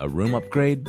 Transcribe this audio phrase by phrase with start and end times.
[0.00, 0.88] A room upgrade?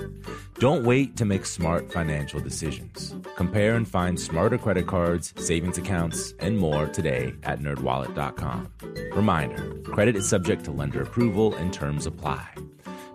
[0.60, 3.16] Don't wait to make smart financial decisions.
[3.36, 8.72] Compare and find smarter credit cards, savings accounts, and more today at nerdwallet.com.
[9.14, 12.48] Reminder, credit is subject to lender approval and terms apply.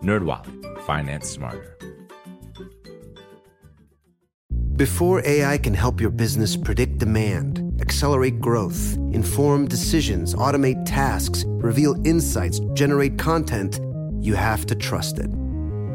[0.02, 1.76] NerdWallet, finance smarter.
[4.76, 11.94] Before AI can help your business predict demand, accelerate growth, inform decisions, automate tasks, reveal
[12.04, 13.78] insights, generate content,
[14.20, 15.30] you have to trust it.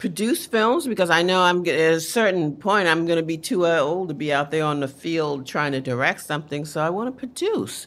[0.00, 3.66] produce films because I know I'm at a certain point I'm going to be too
[3.66, 6.64] uh, old to be out there on the field trying to direct something.
[6.64, 7.86] So I want to produce.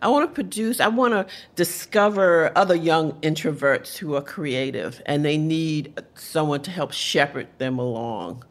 [0.00, 0.80] I want to produce.
[0.80, 6.70] I want to discover other young introverts who are creative and they need someone to
[6.70, 8.44] help shepherd them along,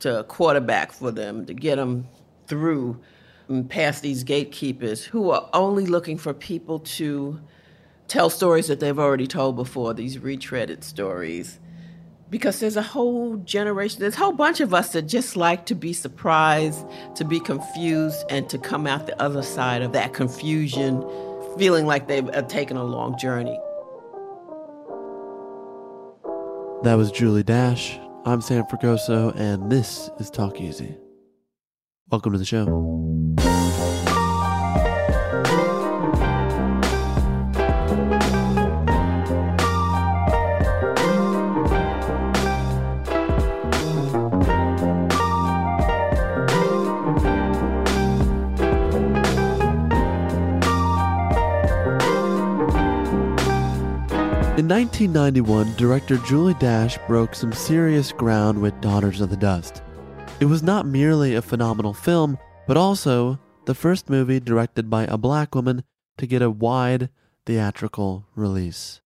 [0.00, 2.08] to quarterback for them, to get them
[2.48, 3.00] through
[3.46, 7.38] and past these gatekeepers who are only looking for people to
[8.08, 11.58] tell stories that they've already told before, these retreaded stories
[12.34, 15.72] because there's a whole generation, there's a whole bunch of us that just like to
[15.72, 16.84] be surprised,
[17.14, 21.00] to be confused, and to come out the other side of that confusion,
[21.56, 23.56] feeling like they've uh, taken a long journey.
[26.82, 28.00] That was Julie Dash.
[28.24, 30.96] I'm Sam Fragoso, and this is Talk Easy.
[32.10, 33.53] Welcome to the show.
[54.56, 59.82] In 1991, director Julie Dash broke some serious ground with Daughters of the Dust.
[60.38, 62.38] It was not merely a phenomenal film,
[62.68, 65.82] but also the first movie directed by a black woman
[66.18, 67.08] to get a wide
[67.46, 69.00] theatrical release.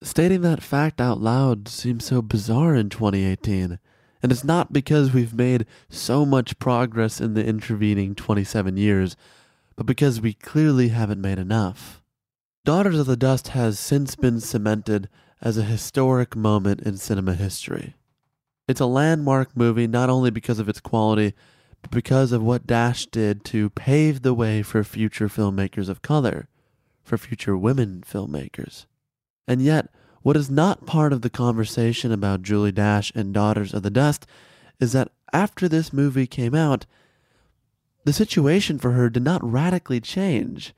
[0.00, 3.80] Stating that fact out loud seems so bizarre in 2018,
[4.22, 9.16] and it's not because we've made so much progress in the intervening 27 years,
[9.74, 12.00] but because we clearly haven't made enough.
[12.64, 15.10] Daughters of the Dust has since been cemented
[15.42, 17.94] as a historic moment in cinema history.
[18.66, 21.34] It's a landmark movie not only because of its quality,
[21.82, 26.48] but because of what Dash did to pave the way for future filmmakers of color,
[27.02, 28.86] for future women filmmakers.
[29.46, 29.90] And yet,
[30.22, 34.26] what is not part of the conversation about Julie Dash and Daughters of the Dust
[34.80, 36.86] is that after this movie came out,
[38.04, 40.72] the situation for her did not radically change.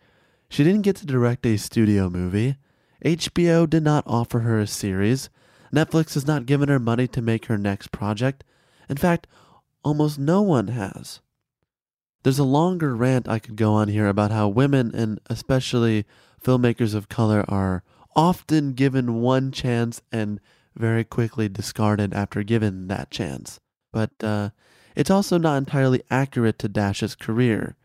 [0.48, 2.56] She didn't get to direct a studio movie.
[3.04, 5.28] HBO did not offer her a series.
[5.72, 8.44] Netflix has not given her money to make her next project.
[8.88, 9.26] In fact,
[9.84, 11.20] almost no one has.
[12.22, 16.06] There's a longer rant I could go on here about how women, and especially
[16.42, 17.82] filmmakers of color, are
[18.16, 20.40] often given one chance and
[20.74, 23.60] very quickly discarded after given that chance.
[23.92, 24.50] But uh,
[24.94, 27.76] it's also not entirely accurate to Dash's career.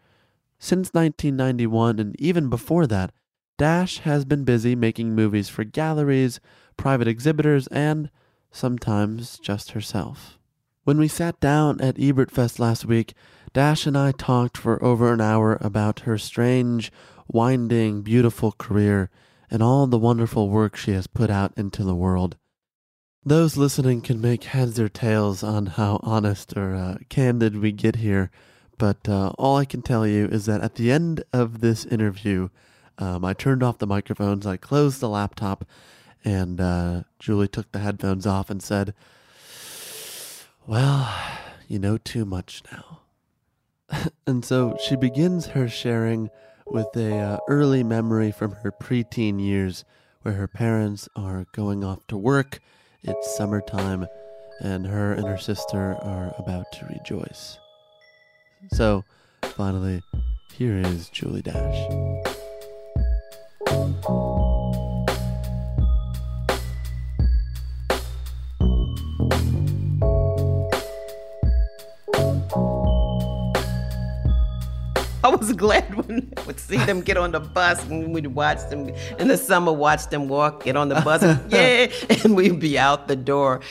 [0.63, 3.11] Since 1991 and even before that,
[3.57, 6.39] Dash has been busy making movies for galleries,
[6.77, 8.11] private exhibitors, and
[8.51, 10.37] sometimes just herself.
[10.83, 13.15] When we sat down at Ebertfest last week,
[13.53, 16.91] Dash and I talked for over an hour about her strange,
[17.27, 19.09] winding, beautiful career
[19.49, 22.37] and all the wonderful work she has put out into the world.
[23.25, 27.95] Those listening can make heads or tails on how honest or uh, candid we get
[27.95, 28.29] here,
[28.81, 32.49] but uh, all I can tell you is that at the end of this interview,
[32.97, 35.65] um, I turned off the microphones, I closed the laptop,
[36.25, 38.95] and uh, Julie took the headphones off and said,
[40.65, 41.13] Well,
[41.67, 43.01] you know too much now.
[44.25, 46.31] and so she begins her sharing
[46.65, 49.85] with a uh, early memory from her preteen years
[50.23, 52.59] where her parents are going off to work
[53.03, 54.07] it's summertime,
[54.59, 57.60] and her and her sister are about to rejoice.
[58.69, 59.03] So,
[59.41, 60.03] finally,
[60.53, 61.55] here is Julie Dash.
[75.23, 78.69] I was glad when I would see them get on the bus and we'd watch
[78.69, 81.87] them in the summer, watch them walk, get on the bus, yeah,
[82.23, 83.61] and we'd be out the door.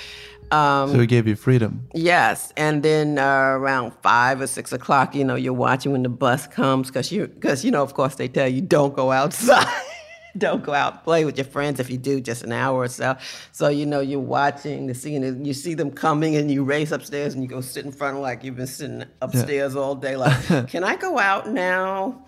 [0.51, 1.89] Um, so it gave you freedom.
[1.95, 6.09] Yes, and then uh, around five or six o'clock, you know, you're watching when the
[6.09, 9.67] bus comes because you, because you know, of course, they tell you don't go outside.
[10.39, 11.79] don't go out play with your friends.
[11.79, 13.17] If you do, just an hour or so.
[13.53, 16.91] So you know you're watching the scene, and you see them coming, and you race
[16.91, 19.81] upstairs, and you go sit in front of like you've been sitting upstairs yeah.
[19.81, 20.17] all day.
[20.17, 22.25] Like, can I go out now?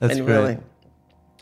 [0.00, 0.36] That's and great.
[0.36, 0.58] Really,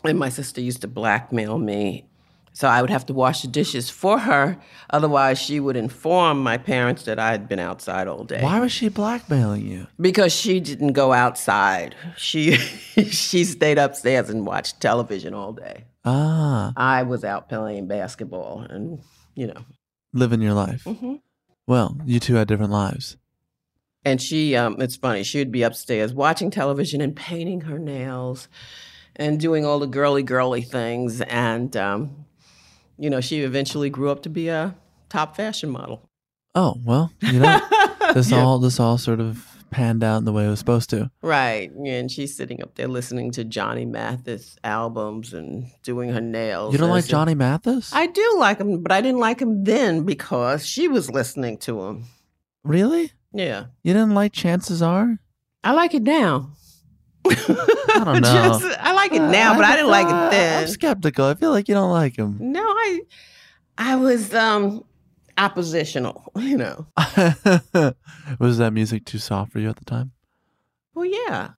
[0.05, 2.05] and my sister used to blackmail me
[2.53, 4.57] so I would have to wash the dishes for her.
[4.89, 8.41] Otherwise, she would inform my parents that I had been outside all day.
[8.41, 9.87] Why was she blackmailing you?
[9.99, 11.95] Because she didn't go outside.
[12.17, 15.85] She she stayed upstairs and watched television all day.
[16.03, 16.73] Ah.
[16.75, 18.99] I was out playing basketball and,
[19.35, 19.65] you know,
[20.13, 20.83] living your life.
[20.83, 21.15] Mm-hmm.
[21.67, 23.17] Well, you two had different lives.
[24.03, 28.47] And she, um, it's funny, she would be upstairs watching television and painting her nails
[29.15, 31.21] and doing all the girly, girly things.
[31.21, 32.25] And um,
[33.01, 34.75] you know, she eventually grew up to be a
[35.09, 36.07] top fashion model.
[36.53, 37.59] Oh well, you know,
[38.13, 38.43] this yeah.
[38.43, 41.09] all this all sort of panned out in the way it was supposed to.
[41.23, 46.73] Right, and she's sitting up there listening to Johnny Mathis albums and doing her nails.
[46.73, 47.91] You don't like Johnny Mathis?
[47.91, 51.81] I do like him, but I didn't like him then because she was listening to
[51.81, 52.03] him.
[52.63, 53.13] Really?
[53.33, 53.65] Yeah.
[53.81, 55.17] You didn't like Chances Are?
[55.63, 56.51] I like it now.
[57.29, 58.21] I don't know.
[58.21, 60.63] Just, I like it now, uh, but I, I didn't uh, like it then.
[60.63, 61.25] I'm skeptical.
[61.25, 62.37] I feel like you don't like him.
[62.39, 63.01] No, I,
[63.77, 64.83] I was um
[65.37, 66.31] oppositional.
[66.41, 66.87] You know.
[68.39, 70.11] was that music too soft for you at the time?
[70.93, 71.51] Well, yeah.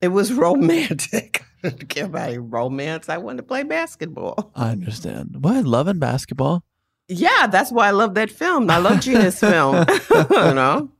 [0.00, 1.44] it was romantic.
[1.62, 3.08] I didn't care about any romance.
[3.08, 4.52] I wanted to play basketball.
[4.54, 5.36] I understand.
[5.40, 6.64] What loving basketball?
[7.08, 8.70] Yeah, that's why I love that film.
[8.70, 9.84] I love Gina's film.
[10.10, 10.90] you know.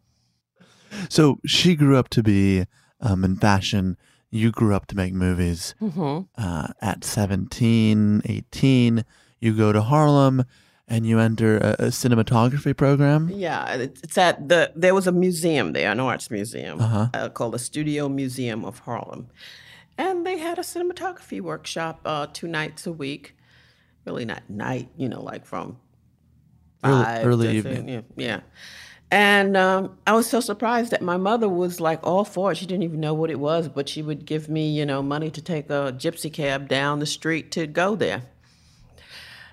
[1.08, 2.66] So she grew up to be
[3.00, 3.96] um, in fashion.
[4.30, 5.74] You grew up to make movies.
[5.80, 6.24] Mm-hmm.
[6.36, 9.04] Uh, at 17, 18,
[9.40, 10.44] you go to Harlem
[10.88, 13.28] and you enter a, a cinematography program.
[13.32, 17.08] Yeah, it's at the, there was a museum there, an arts museum uh-huh.
[17.14, 19.28] uh, called the Studio Museum of Harlem.
[19.98, 23.34] And they had a cinematography workshop uh, two nights a week.
[24.04, 25.78] Really not night, you know, like from
[26.82, 27.88] five early, early evening.
[27.88, 28.00] yeah.
[28.16, 28.40] yeah.
[29.10, 32.56] And um, I was so surprised that my mother was like all for it.
[32.56, 35.30] She didn't even know what it was, but she would give me, you know, money
[35.30, 38.22] to take a gypsy cab down the street to go there.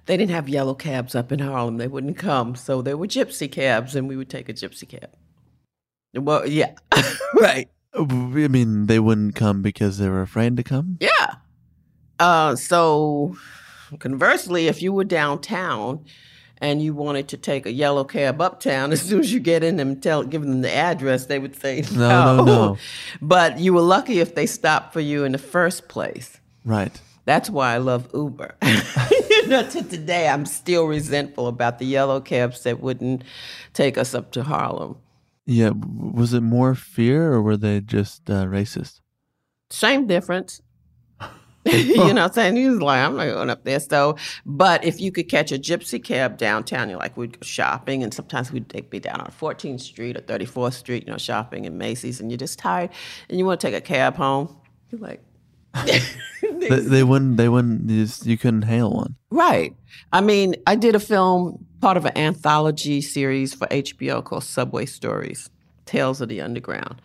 [0.05, 1.77] They didn't have yellow cabs up in Harlem.
[1.77, 2.55] They wouldn't come.
[2.55, 5.11] So there were gypsy cabs, and we would take a gypsy cab.
[6.13, 6.73] Well, yeah,
[7.35, 7.69] right.
[7.93, 8.03] I
[8.47, 10.97] mean, they wouldn't come because they were afraid to come?
[10.99, 11.35] Yeah.
[12.19, 13.35] Uh, so
[13.99, 16.05] conversely, if you were downtown,
[16.63, 19.75] and you wanted to take a yellow cab uptown, as soon as you get in
[19.75, 21.97] them, tell, give them the address, they would say no.
[21.97, 22.77] No, no, no.
[23.21, 26.39] But you were lucky if they stopped for you in the first place.
[26.63, 27.01] Right.
[27.25, 28.55] That's why I love Uber.
[28.63, 33.25] you know, to today, I'm still resentful about the yellow cabs that wouldn't
[33.73, 34.95] take us up to Harlem.
[35.45, 35.71] Yeah.
[35.71, 39.01] Was it more fear or were they just uh, racist?
[39.69, 40.61] Same difference.
[41.71, 42.55] you know what I'm saying?
[42.57, 43.79] He was like, I'm not going up there.
[43.79, 48.03] So, but if you could catch a gypsy cab downtown, you're like, we'd go shopping,
[48.03, 51.63] and sometimes we'd take be down on 14th Street or 34th Street, you know, shopping
[51.65, 52.89] in Macy's, and you're just tired,
[53.29, 54.55] and you want to take a cab home.
[54.91, 55.23] You're like,
[56.59, 57.37] they, they, wouldn't.
[57.37, 57.89] They wouldn't.
[57.89, 59.15] You, just, you couldn't hail one.
[59.31, 59.73] Right.
[60.11, 64.85] I mean, I did a film, part of an anthology series for HBO called Subway
[64.85, 65.49] Stories:
[65.85, 67.01] Tales of the Underground,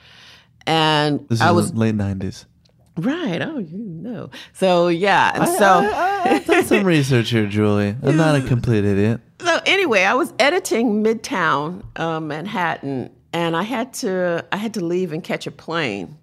[0.66, 2.46] and this I was late '90s.
[2.98, 3.40] Right.
[3.40, 4.30] Oh, you know.
[4.54, 7.94] So yeah, and I, so I, have done some research here, Julie.
[8.02, 9.20] I'm not a complete idiot.
[9.40, 14.84] So anyway, I was editing Midtown uh, Manhattan, and I had to I had to
[14.84, 16.18] leave and catch a plane.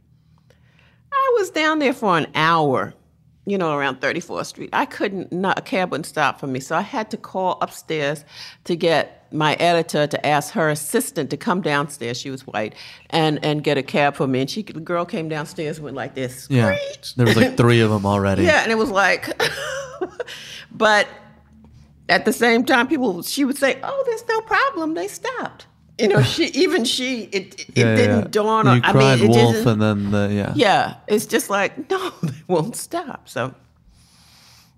[1.14, 2.94] I was down there for an hour,
[3.46, 4.70] you know, around 34th Street.
[4.74, 6.60] I couldn't, not, a cab wouldn't stop for me.
[6.60, 8.26] So I had to call upstairs
[8.66, 12.18] to get my editor to ask her assistant to come downstairs.
[12.18, 12.76] She was white
[13.10, 14.42] and, and get a cab for me.
[14.42, 16.48] And she, the girl came downstairs went like this.
[16.50, 16.76] Yeah.
[17.18, 18.44] There was like three of them already.
[18.46, 19.30] Yeah, and it was like,
[20.72, 21.08] but
[22.10, 25.66] at the same time, people she would say, "Oh, there's no problem." They stopped.
[25.98, 28.28] You know, she even she it it Yeah, didn't yeah.
[28.30, 28.84] dawn You on.
[28.84, 30.54] I cried mean, it wolf and then the, yeah.
[30.56, 33.28] yeah, it's just like no, they won't stop.
[33.28, 33.56] So,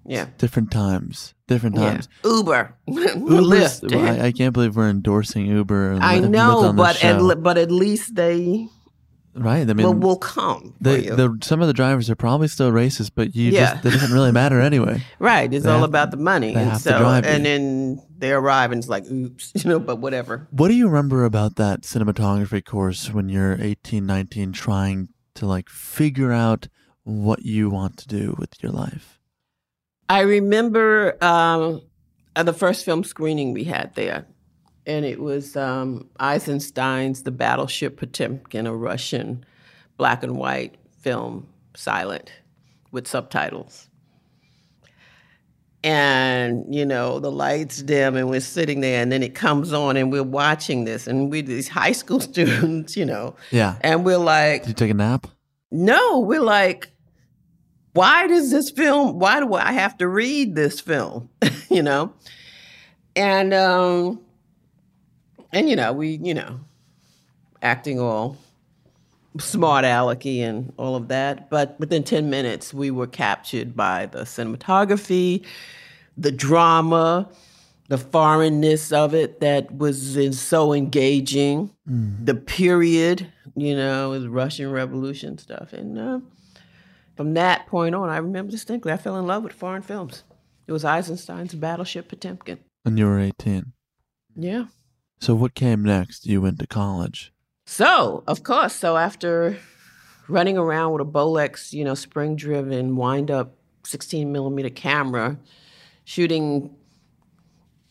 [0.05, 1.33] yeah, Different times.
[1.47, 1.91] Different yeah.
[1.91, 2.09] times.
[2.25, 3.95] Uber, Uber's- Lyft.
[3.95, 5.91] I, I can't believe we're endorsing Uber.
[5.93, 8.67] and I know, but at, but at least they
[9.33, 9.69] right.
[9.69, 11.15] I mean, will will come for they, you.
[11.15, 13.75] the, some of the drivers are probably still racist, but you Yeah.
[13.75, 15.01] just it doesn't really matter anyway.
[15.19, 17.43] right, it's they all have- about the money, they and have to so and you.
[17.43, 20.47] then they arrive and it's like, oops, you know, but whatever.
[20.51, 25.69] What do you remember about that cinematography course when you're 18, 19, trying to like
[25.69, 26.67] figure out
[27.03, 29.16] what you want to do with your life?
[30.09, 31.81] I remember um,
[32.35, 34.25] uh, the first film screening we had there,
[34.85, 39.45] and it was um, Eisenstein's The Battleship Potemkin, a Russian
[39.97, 42.31] black and white film, silent,
[42.91, 43.89] with subtitles.
[45.83, 49.95] And, you know, the lights dim, and we're sitting there, and then it comes on,
[49.95, 53.77] and we're watching this, and we're these high school students, you know, Yeah.
[53.81, 55.27] and we're like, Did you take a nap?
[55.71, 56.91] no, we're like,
[57.97, 61.29] why does this film, why do I have to read this film?
[61.69, 62.13] you know?
[63.15, 64.21] And um
[65.51, 66.59] and you know, we, you know,
[67.61, 68.37] acting all
[69.39, 71.49] smart alecky and all of that.
[71.49, 75.43] But within 10 minutes we were captured by the cinematography,
[76.17, 77.27] the drama,
[77.87, 84.71] the foreignness of it that was in- so engaging, the period, you know, with Russian
[84.71, 85.73] Revolution stuff.
[85.73, 86.19] And uh,
[87.17, 90.23] from that point on, I remember distinctly, I fell in love with foreign films.
[90.67, 92.59] It was Eisenstein's Battleship Potemkin.
[92.83, 93.73] When you were 18.
[94.35, 94.65] Yeah.
[95.19, 96.27] So what came next?
[96.27, 97.33] You went to college.
[97.65, 99.57] So, of course, so after
[100.27, 105.37] running around with a Bolex, you know, spring driven, wind up 16 millimeter camera,
[106.03, 106.75] shooting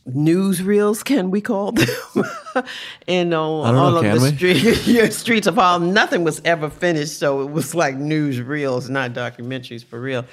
[0.09, 1.89] newsreels, can we call them?
[3.07, 5.93] in all, know, of the street, yeah, streets of Harlem.
[5.93, 10.25] Nothing was ever finished, so it was like newsreels, not documentaries for real.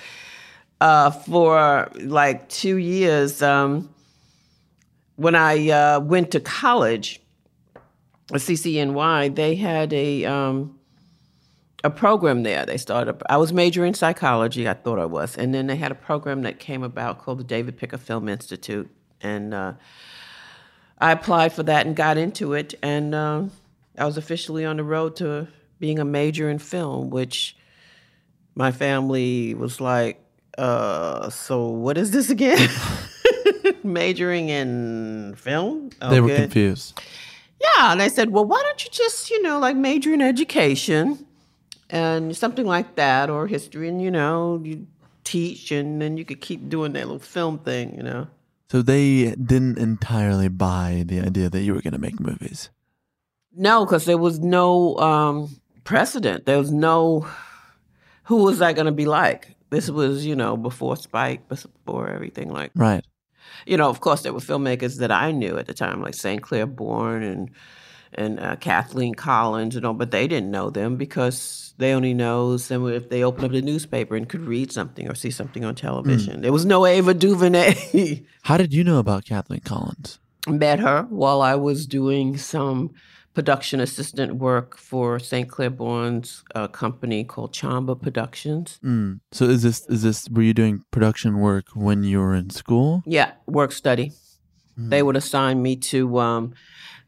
[0.79, 3.89] Uh, for like two years, um,
[5.15, 7.21] when I uh, went to college,
[8.31, 10.79] at CCNY, they had a um,
[11.83, 12.65] a program there.
[12.65, 13.21] They started.
[13.29, 14.67] I was majoring in psychology.
[14.67, 17.43] I thought I was, and then they had a program that came about called the
[17.43, 18.89] David Picker Film Institute,
[19.23, 19.73] and uh,
[20.99, 23.43] I applied for that and got into it, and uh,
[23.97, 25.47] I was officially on the road to
[25.79, 27.55] being a major in film, which
[28.55, 30.23] my family was like,
[30.57, 32.69] uh, "So what is this again?"
[33.83, 35.89] Majoring in film.
[36.09, 36.99] They were confused.
[37.63, 41.25] Yeah, and I said, well, why don't you just, you know, like major in education
[41.89, 44.87] and something like that, or history, and you know, you
[45.23, 48.27] teach, and then you could keep doing that little film thing, you know.
[48.73, 52.71] So they didn't entirely buy the idea that you were going to make movies.
[53.55, 56.47] No, because there was no um, precedent.
[56.47, 57.27] There was no.
[58.23, 59.55] Who was that going to be like?
[59.69, 63.05] This was, you know, before Spike, before everything like Right.
[63.67, 66.41] you know, of course, there were filmmakers that I knew at the time, like St.
[66.41, 67.51] Clair Bourne and
[68.15, 72.57] and uh, Kathleen Collins, you know, but they didn't know them because they only know
[72.57, 75.75] them if they opened up the newspaper and could read something or see something on
[75.75, 76.41] television.
[76.41, 78.23] There was no Ava DuVernay.
[78.43, 80.19] How did you know about Kathleen Collins?
[80.47, 82.93] Met her while I was doing some
[83.33, 85.49] production assistant work for St.
[85.49, 88.79] Clair Bourne's uh, company called Chamba Productions.
[88.83, 89.21] Mm.
[89.31, 93.03] So is this is this were you doing production work when you were in school?
[93.05, 94.11] Yeah, work study.
[94.75, 96.17] They would assign me to.
[96.19, 96.53] Um,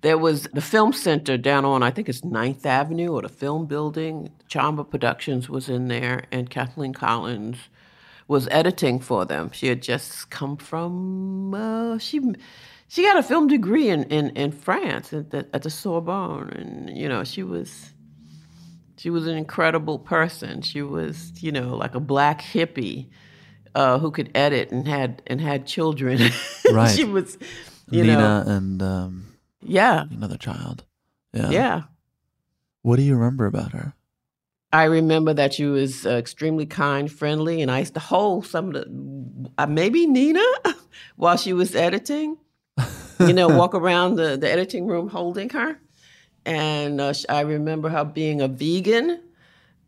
[0.05, 3.65] there was the film center down on I think it's Ninth Avenue or the film
[3.65, 4.31] building.
[4.47, 7.57] Chamba Productions was in there, and Kathleen Collins
[8.27, 9.49] was editing for them.
[9.51, 12.21] She had just come from uh, she
[12.87, 16.95] she got a film degree in in, in France at the, at the Sorbonne, and
[16.95, 17.91] you know she was
[18.97, 20.61] she was an incredible person.
[20.61, 23.07] She was you know like a black hippie
[23.73, 26.19] uh, who could edit and had and had children.
[26.71, 26.91] Right.
[26.91, 27.37] she was,
[27.89, 29.34] you Nina know, and um,
[29.65, 30.85] yeah, another child.
[31.33, 31.49] Yeah.
[31.49, 31.81] yeah.
[32.81, 33.93] What do you remember about her?
[34.71, 38.67] I remember that she was uh, extremely kind, friendly, and I used to hold some
[38.67, 40.43] of the uh, maybe Nina
[41.15, 42.37] while she was editing.
[43.19, 45.79] You know, walk around the, the editing room holding her,
[46.45, 49.21] and uh, I remember her being a vegan,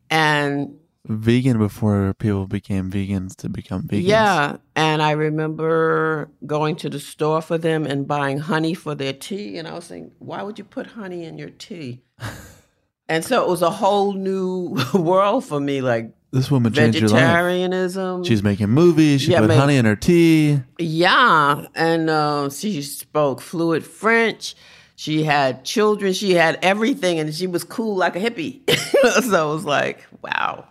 [0.10, 4.04] and vegan before people became vegans to become vegans.
[4.08, 9.14] Yeah, and I remember going to the store for them and buying honey for their
[9.14, 12.02] tea, and I was saying, why would you put honey in your tea?
[13.10, 17.10] and so it was a whole new world for me, like This woman changed your
[17.10, 17.22] life.
[17.22, 18.24] vegetarianism.
[18.26, 19.22] She's making movies.
[19.22, 20.60] She Yeah, put make- honey in her tea.
[20.78, 24.56] Yeah, and uh, she spoke fluent French.
[25.00, 26.12] She had children.
[26.12, 28.68] She had everything, and she was cool like a hippie.
[29.24, 30.66] so it was like, wow.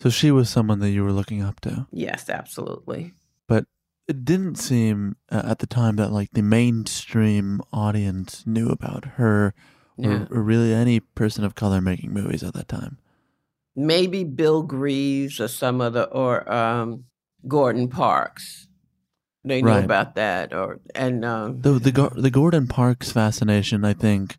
[0.00, 1.86] So she was someone that you were looking up to.
[1.92, 3.14] Yes, absolutely.
[3.46, 3.66] But
[4.08, 9.54] it didn't seem uh, at the time that like the mainstream audience knew about her
[9.96, 10.26] Yeah.
[10.30, 12.98] or, or really any person of color making movies at that time.
[13.76, 17.04] Maybe Bill Greaves or some other, or um,
[17.46, 18.66] Gordon Parks.
[19.44, 19.84] They knew Right.
[19.84, 24.36] about that, or and um, The the the Gordon Parks fascination, I think,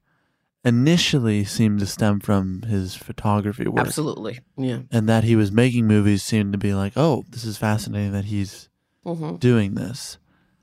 [0.66, 4.80] initially seemed to stem from his photography work, absolutely, yeah.
[4.92, 8.26] and that he was making movies seemed to be like, oh, this is fascinating that
[8.26, 8.70] he's
[9.06, 10.18] hmm doing this.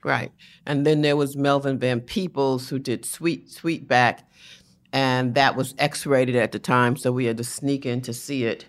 [0.05, 0.31] Right.
[0.65, 4.21] And then there was Melvin Van Peebles who did Sweet Sweetback,
[4.93, 8.45] and that was X-rated at the time, so we had to sneak in to see
[8.45, 8.67] it.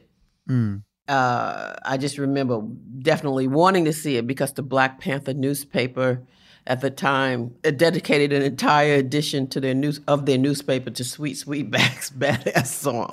[0.50, 0.83] Mm.
[1.07, 2.61] Uh, I just remember
[2.99, 6.21] definitely wanting to see it because the Black Panther newspaper
[6.67, 11.37] at the time dedicated an entire edition to their news of their newspaper to Sweet
[11.37, 13.09] Sweetback's badass song.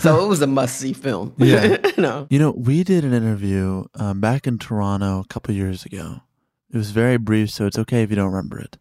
[0.00, 1.32] so it was a must-see film.
[1.38, 1.76] Yeah.
[1.96, 2.26] you know.
[2.28, 6.20] You know, we did an interview um, back in Toronto a couple years ago.
[6.70, 8.76] It was very brief, so it's okay if you don't remember it.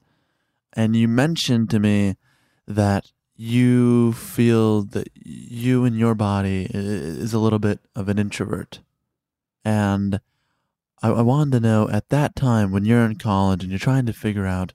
[0.74, 2.18] And you mentioned to me
[2.68, 8.80] that you feel that you and your body is a little bit of an introvert.
[9.64, 10.22] And
[11.02, 14.06] I, I wanted to know at that time when you're in college and you're trying
[14.06, 14.74] to figure out,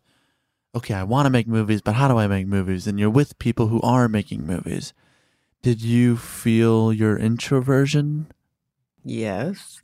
[0.74, 2.86] okay, I want to make movies, but how do I make movies?
[2.86, 4.92] And you're with people who are making movies.
[5.62, 8.30] Did you feel your introversion?
[9.04, 9.80] Yes.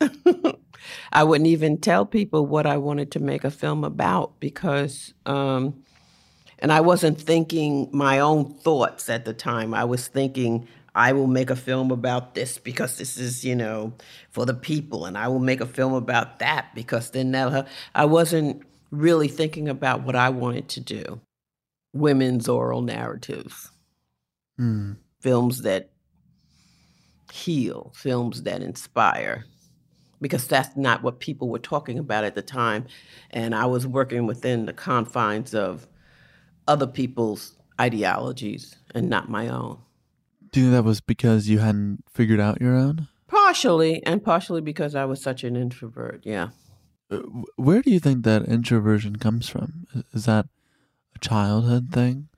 [1.12, 5.82] I wouldn't even tell people what I wanted to make a film about because, um,
[6.58, 9.74] and I wasn't thinking my own thoughts at the time.
[9.74, 13.92] I was thinking, I will make a film about this because this is, you know,
[14.30, 18.06] for the people, and I will make a film about that because then that I
[18.06, 21.20] wasn't really thinking about what I wanted to do
[21.92, 23.70] women's oral narratives,
[24.58, 24.92] Hmm.
[25.20, 25.90] films that
[27.32, 29.44] heal, films that inspire,
[30.20, 32.86] because that's not what people were talking about at the time.
[33.30, 35.86] And I was working within the confines of
[36.68, 39.78] other people's ideologies and not my own.
[40.50, 43.08] Do you think that was because you hadn't figured out your own?
[43.28, 46.22] Partially, and partially because I was such an introvert.
[46.24, 46.48] Yeah.
[47.10, 47.18] Uh,
[47.56, 49.86] Where do you think that introversion comes from?
[50.12, 50.46] Is that
[51.14, 52.28] a childhood thing?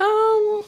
[0.00, 0.62] Um,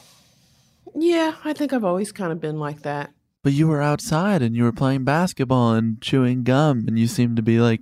[0.95, 3.13] yeah, I think I've always kind of been like that.
[3.43, 7.37] But you were outside and you were playing basketball and chewing gum, and you seemed
[7.37, 7.81] to be like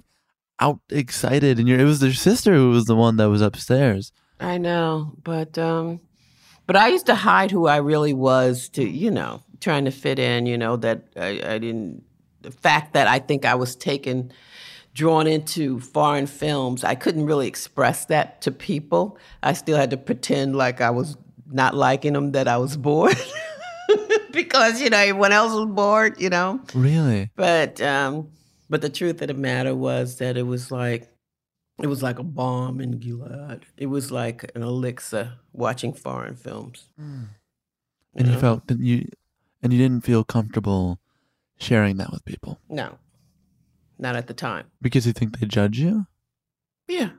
[0.60, 1.58] out excited.
[1.58, 4.12] And your it was your sister who was the one that was upstairs.
[4.40, 6.00] I know, but um,
[6.66, 10.18] but I used to hide who I really was to, you know, trying to fit
[10.18, 10.46] in.
[10.46, 12.04] You know that I, I didn't.
[12.42, 14.32] The fact that I think I was taken,
[14.94, 19.18] drawn into foreign films, I couldn't really express that to people.
[19.42, 21.16] I still had to pretend like I was
[21.50, 23.16] not liking them, that I was bored,
[24.30, 26.20] because you know everyone else was bored.
[26.20, 26.60] You know.
[26.74, 27.30] Really?
[27.34, 28.28] But um,
[28.70, 31.10] but the truth of the matter was that it was like
[31.80, 33.66] it was like a balm in Gilead.
[33.76, 36.88] It was like an elixir watching foreign films.
[37.00, 37.28] Mm.
[38.14, 38.40] And you know?
[38.40, 39.08] felt that you,
[39.62, 40.98] and you didn't feel comfortable
[41.58, 42.98] sharing that with people No,
[43.98, 44.66] not at the time.
[44.80, 46.06] because you think they judge you.
[46.88, 47.10] Yeah.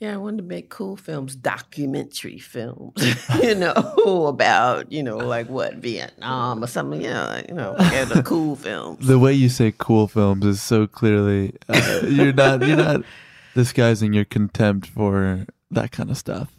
[0.00, 3.04] Yeah, I wanted to make cool films, documentary films,
[3.42, 3.72] you know,
[4.28, 8.56] about, you know, like what, Vietnam or something, you know, you know, yeah, the cool
[8.56, 9.06] films.
[9.06, 13.02] The way you say "cool films" is so clearly uh, you're not you're not
[13.54, 16.50] disguising your contempt for that kind of stuff.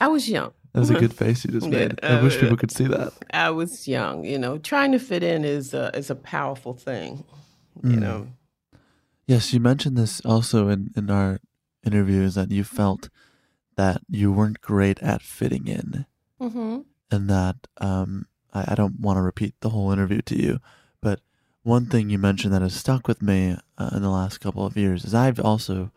[0.00, 0.52] I was young.
[0.72, 2.04] That was a good face you just Yeah, made.
[2.04, 3.12] I wish uh, people could see that.
[3.32, 4.58] I was young, you know.
[4.58, 7.24] Trying to fit in is a, is a powerful thing,
[7.82, 8.00] you Mm.
[8.00, 8.28] know.
[9.26, 11.40] Yes, you mentioned this also in, in our
[11.84, 13.08] interviews that you felt
[13.76, 16.06] that you weren't great at fitting in,
[16.40, 16.80] Mm-hmm.
[17.10, 20.58] and that um, I, I don't want to repeat the whole interview to you,
[21.00, 21.20] but
[21.62, 24.76] one thing you mentioned that has stuck with me uh, in the last couple of
[24.76, 25.90] years is I've also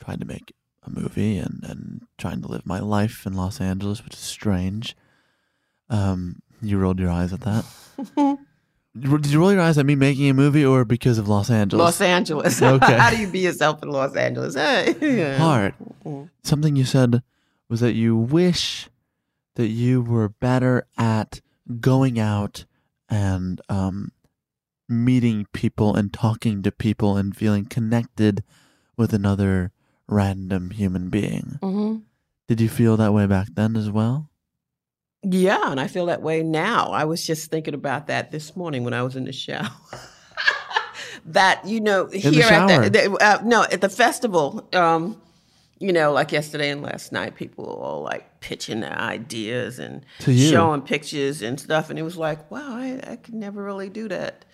[0.00, 4.04] tried to make a movie and, and trying to live my life in Los Angeles,
[4.04, 4.96] which is strange.
[5.90, 7.64] Um, you rolled your eyes at that.
[8.98, 11.80] Did you roll your eyes at me making a movie, or because of Los Angeles?
[11.84, 12.62] Los Angeles.
[12.62, 12.96] Okay.
[12.96, 14.54] How do you be yourself in Los Angeles?
[15.00, 15.36] Yeah.
[15.38, 15.74] hard.
[16.04, 16.30] Mhm.
[16.44, 17.22] Something you said
[17.68, 18.88] was that you wish
[19.56, 21.40] that you were better at
[21.80, 22.66] going out
[23.08, 24.12] and um,
[24.88, 28.42] meeting people and talking to people and feeling connected
[28.96, 29.72] with another
[30.06, 31.58] random human being.
[31.62, 31.96] hmm
[32.46, 34.30] Did you feel that way back then as well?
[35.24, 36.90] Yeah, and I feel that way now.
[36.90, 39.70] I was just thinking about that this morning when I was in the shower.
[41.26, 44.68] that you know the here at the, the uh, no at the festival.
[44.72, 45.20] Um,
[45.78, 50.04] you know, like yesterday and last night, people were all like pitching their ideas and
[50.50, 54.08] showing pictures and stuff, and it was like, wow, I, I could never really do
[54.08, 54.44] that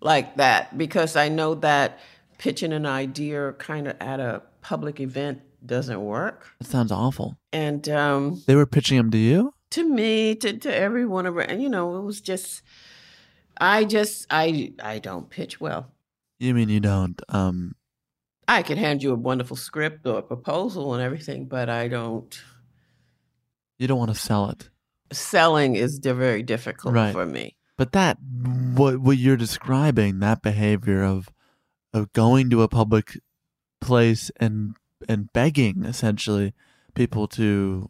[0.00, 1.98] like that because I know that
[2.38, 6.46] pitching an idea kind of at a public event doesn't work.
[6.60, 7.36] It sounds awful.
[7.52, 9.52] And um, They were pitching them to you?
[9.70, 12.62] To me, to, to everyone around, you know, it was just,
[13.60, 15.92] I just, I, I don't pitch well.
[16.38, 17.20] You mean you don't?
[17.28, 17.74] Um,
[18.46, 22.40] I could hand you a wonderful script or a proposal and everything, but I don't.
[23.78, 24.70] you don't want to sell it.
[25.12, 27.12] Selling is very difficult Right.
[27.12, 27.56] for me.
[27.76, 28.18] But that
[28.74, 31.28] what what you're describing, that behavior of
[31.92, 33.18] of going to a public
[33.80, 34.74] place and
[35.08, 36.54] and begging essentially
[36.94, 37.88] people to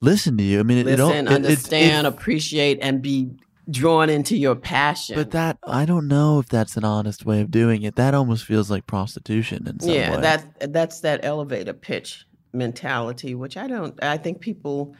[0.00, 0.60] listen to you.
[0.60, 3.30] I mean, it, Listen, it- it- understand, appreciate, and be
[3.70, 5.14] drawn into your passion.
[5.14, 7.96] but that I don't know if that's an honest way of doing it.
[7.96, 10.20] That almost feels like prostitution in some yeah, way.
[10.22, 14.02] that that's that elevator pitch mentality, which I don't.
[14.02, 14.96] I think people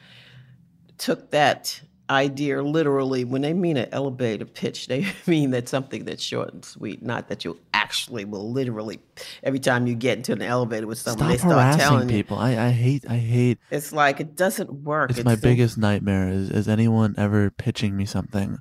[0.98, 4.88] took that idea literally when they mean an elevator pitch.
[4.88, 9.00] They mean that something that's short and sweet, not that you actually will literally
[9.42, 12.14] every time you get into an elevator with someone, Stop they start harassing telling you.
[12.16, 12.38] people.
[12.38, 15.10] I, I hate I hate It's like it doesn't work.
[15.10, 18.58] it's my the- biggest nightmare is, is anyone ever pitching me something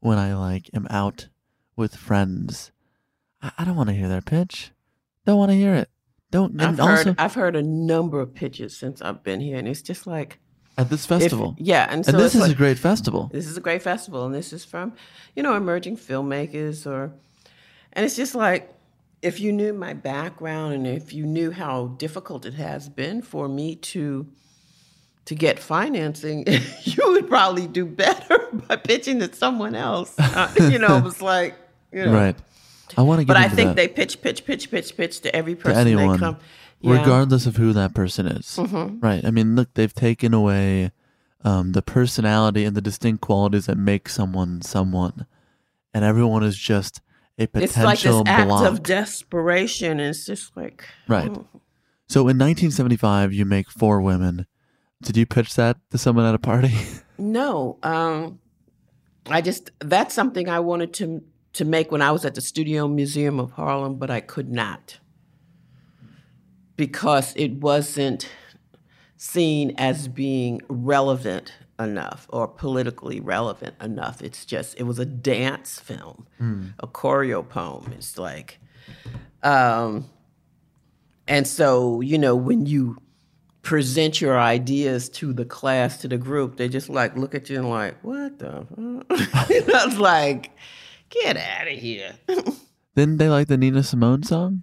[0.00, 1.28] when I like am out
[1.76, 2.72] with friends.
[3.42, 4.72] I, I don't want to hear their pitch.
[5.24, 5.88] Don't want to hear it.
[6.30, 9.66] Don't I've heard, also I've heard a number of pitches since I've been here, and
[9.66, 10.38] it's just like
[10.78, 11.54] at this if- festival.
[11.58, 13.28] yeah, and so and this is like, a great festival.
[13.32, 14.92] this is a great festival and this is from
[15.36, 17.12] you know emerging filmmakers or
[17.92, 18.72] and it's just like
[19.20, 23.48] if you knew my background and if you knew how difficult it has been for
[23.48, 24.26] me to
[25.24, 26.44] to get financing
[26.84, 28.38] you would probably do better
[28.68, 31.54] by pitching to someone else Uh, you know it was like
[31.92, 32.36] you know Right.
[32.96, 35.34] I want to get but i think that they pitch pitch pitch pitch pitch to
[35.34, 36.36] every person anyone, they come
[36.80, 36.92] Yeah.
[36.92, 37.00] Mm-hmm.
[37.00, 38.58] regardless of who that person is.
[39.00, 39.24] Right.
[39.24, 40.92] I mean, look, they've taken away
[41.44, 45.26] um, the personality and the distinct qualities that make someone someone,
[45.92, 47.00] and everyone is just
[47.38, 48.66] a it's potential like this act block.
[48.72, 51.30] of desperation and it's just like Right.
[51.30, 51.46] oh.
[52.08, 54.46] So in 1975, you make Four Women.
[55.02, 56.72] Did you pitch that to someone at a party?
[57.20, 58.38] No, um,
[59.26, 61.20] I just that's something I wanted to
[61.54, 65.00] to make when I was at the Studio Museum of Harlem, but I could not
[66.78, 68.30] because it wasn't
[69.18, 74.22] seen as being relevant enough or politically relevant enough.
[74.22, 76.26] It's just it was a dance film,
[76.78, 77.92] a choreo poem.
[77.92, 78.60] It's like,
[79.42, 80.06] um,
[81.26, 82.96] and so you know when you
[83.62, 87.58] present your ideas to the class, to the group, they just like look at you
[87.58, 88.64] and like, what the?
[89.08, 89.50] Fuck?
[89.50, 90.52] you know, it's like,
[91.10, 92.14] get out of here.
[92.94, 94.62] Didn't they like the Nina Simone song?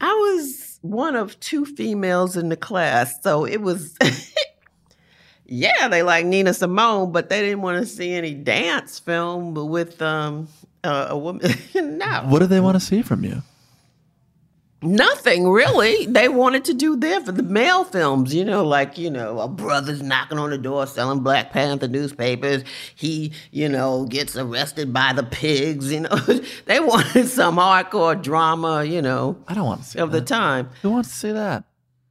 [0.00, 3.96] I was one of two females in the class, so it was.
[5.46, 10.02] yeah, they like Nina Simone, but they didn't want to see any dance film with
[10.02, 10.46] um
[10.84, 11.50] uh, a woman.
[11.74, 13.42] no, What do they want to see from you?
[14.84, 16.06] Nothing really.
[16.06, 19.48] They wanted to do there for the male films, you know, like, you know, a
[19.48, 22.62] brother's knocking on the door selling Black Panther newspapers.
[22.94, 26.16] He, you know, gets arrested by the pigs, you know.
[26.66, 30.26] they wanted some hardcore drama, you know, I don't want to see of the that.
[30.28, 30.70] time.
[30.82, 31.64] Who wants to see that?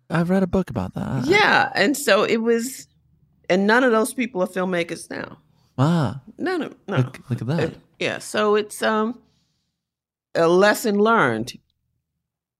[0.09, 1.25] I've read a book about that.
[1.25, 1.71] Yeah.
[1.75, 2.88] And so it was,
[3.49, 5.38] and none of those people are filmmakers now.
[5.77, 6.97] Ah, None of, no.
[6.97, 7.63] look, look at that.
[7.69, 9.19] Uh, yeah so it's um
[10.36, 11.53] a lesson learned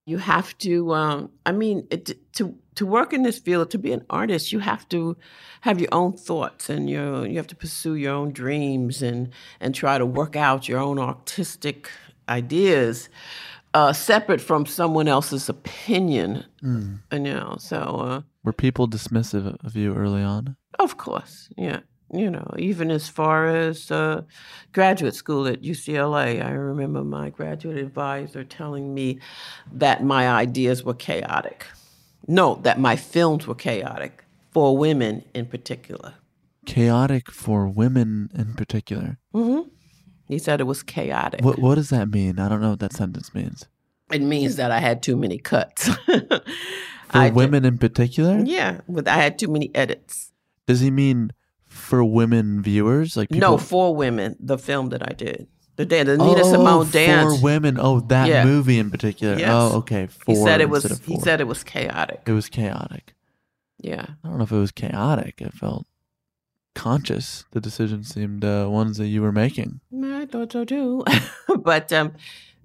[0.06, 3.92] you have to um i mean it, to to work in this field to be
[3.94, 5.16] an artist you have to
[5.62, 9.74] have your own thoughts and your you have to pursue your own dreams and and
[9.76, 11.90] try to work out your own artistic
[12.28, 13.10] ideas
[13.74, 17.00] uh separate from someone else's opinion Mm.
[17.12, 20.56] you know so uh Were people dismissive of you early on?
[20.80, 21.80] of course, yeah.
[22.14, 24.22] You know, even as far as uh,
[24.72, 29.20] graduate school at UCLA, I remember my graduate advisor telling me
[29.72, 31.66] that my ideas were chaotic.
[32.28, 36.14] No, that my films were chaotic for women in particular.
[36.68, 39.18] Chaotic for women in particular.
[39.34, 39.68] Mm-hmm.
[40.28, 41.44] He said it was chaotic.
[41.44, 42.40] What What does that mean?
[42.40, 43.68] I don't know what that sentence means.
[44.12, 45.88] It means that I had too many cuts.
[46.06, 46.42] For
[47.10, 48.40] I did- women in particular?
[48.46, 50.32] yeah, but I had too many edits.
[50.68, 51.32] Does he mean
[51.74, 53.18] for women viewers?
[53.18, 53.52] Like people?
[53.52, 55.48] No, for women, the film that I did.
[55.76, 57.80] The dan- the Nina oh, Simone dance for women.
[57.80, 58.46] Oh, that Yeah.
[58.46, 59.38] movie in particular.
[59.38, 59.50] Yes.
[59.52, 60.08] Oh, okay.
[60.28, 61.00] He said it was.
[61.00, 62.22] He said it was chaotic.
[62.26, 63.16] it was chaotic.
[63.80, 64.06] Yeah.
[64.24, 65.42] I don't know if it was chaotic.
[65.42, 65.88] It felt
[66.76, 67.46] conscious.
[67.52, 69.82] The decisions seemed uh, ones that you were making.
[70.04, 71.04] I thought so too.
[71.58, 72.14] but um,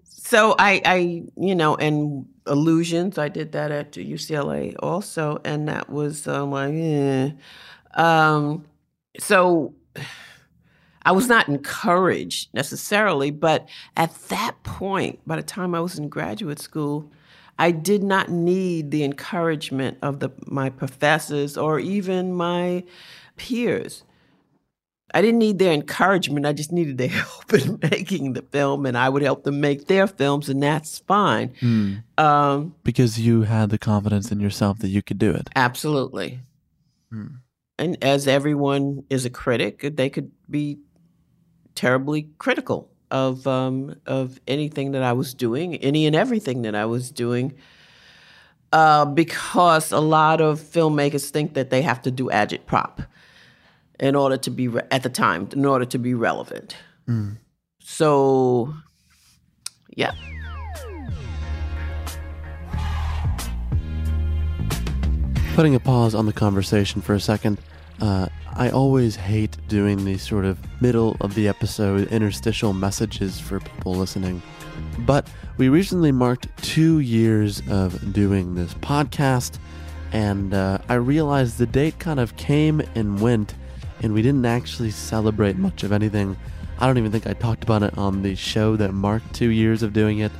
[0.04, 0.96] so I, I,
[1.36, 3.18] you know, and illusions.
[3.18, 7.30] I did that at UCLA also, and that was um, like, eh.
[7.94, 8.64] um,
[9.18, 9.74] so
[11.02, 16.08] I was not encouraged necessarily, but at that point, by the time I was in
[16.08, 17.10] graduate school,
[17.58, 22.84] I did not need the encouragement of the my professors or even my
[23.36, 24.04] peers.
[25.14, 26.44] I didn't need their encouragement.
[26.44, 29.86] I just needed their help in making the film, and I would help them make
[29.86, 31.54] their films, and that's fine.
[31.60, 31.94] Hmm.
[32.18, 35.48] Um, Because you had the confidence in yourself that you could do it.
[35.56, 36.40] absolutely.
[37.10, 37.26] Hmm.
[37.78, 40.78] And as everyone is a critic, they could be
[41.74, 46.86] terribly critical of um, of anything that I was doing, any and everything that I
[46.86, 47.54] was doing,
[48.72, 53.06] uh, because a lot of filmmakers think that they have to do agitprop
[54.00, 56.76] in order to be re- at the time, in order to be relevant.
[57.80, 58.74] So,
[59.96, 60.12] yeah.
[65.58, 67.58] Putting a pause on the conversation for a second,
[68.00, 73.58] uh, I always hate doing these sort of middle of the episode interstitial messages for
[73.58, 74.40] people listening.
[75.00, 79.58] But we recently marked two years of doing this podcast,
[80.12, 83.56] and uh, I realized the date kind of came and went,
[84.00, 86.36] and we didn't actually celebrate much of anything.
[86.78, 89.82] I don't even think I talked about it on the show that marked two years
[89.82, 90.30] of doing it.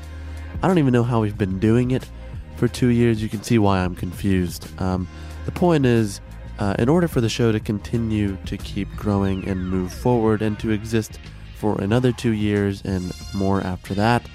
[0.62, 2.08] I don't even know how we've been doing it
[2.58, 3.22] for two years.
[3.22, 4.68] You can see why I'm confused.
[4.80, 5.08] Um,
[5.46, 6.20] the point is,
[6.58, 10.58] uh, in order for the show to continue to keep growing and move forward and
[10.58, 11.20] to exist
[11.56, 14.28] for another two years and more after that,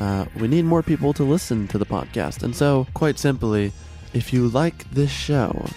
[0.00, 2.42] uh, we need more people to listen to the podcast.
[2.42, 3.72] And so, quite simply,
[4.12, 5.68] if you like this show,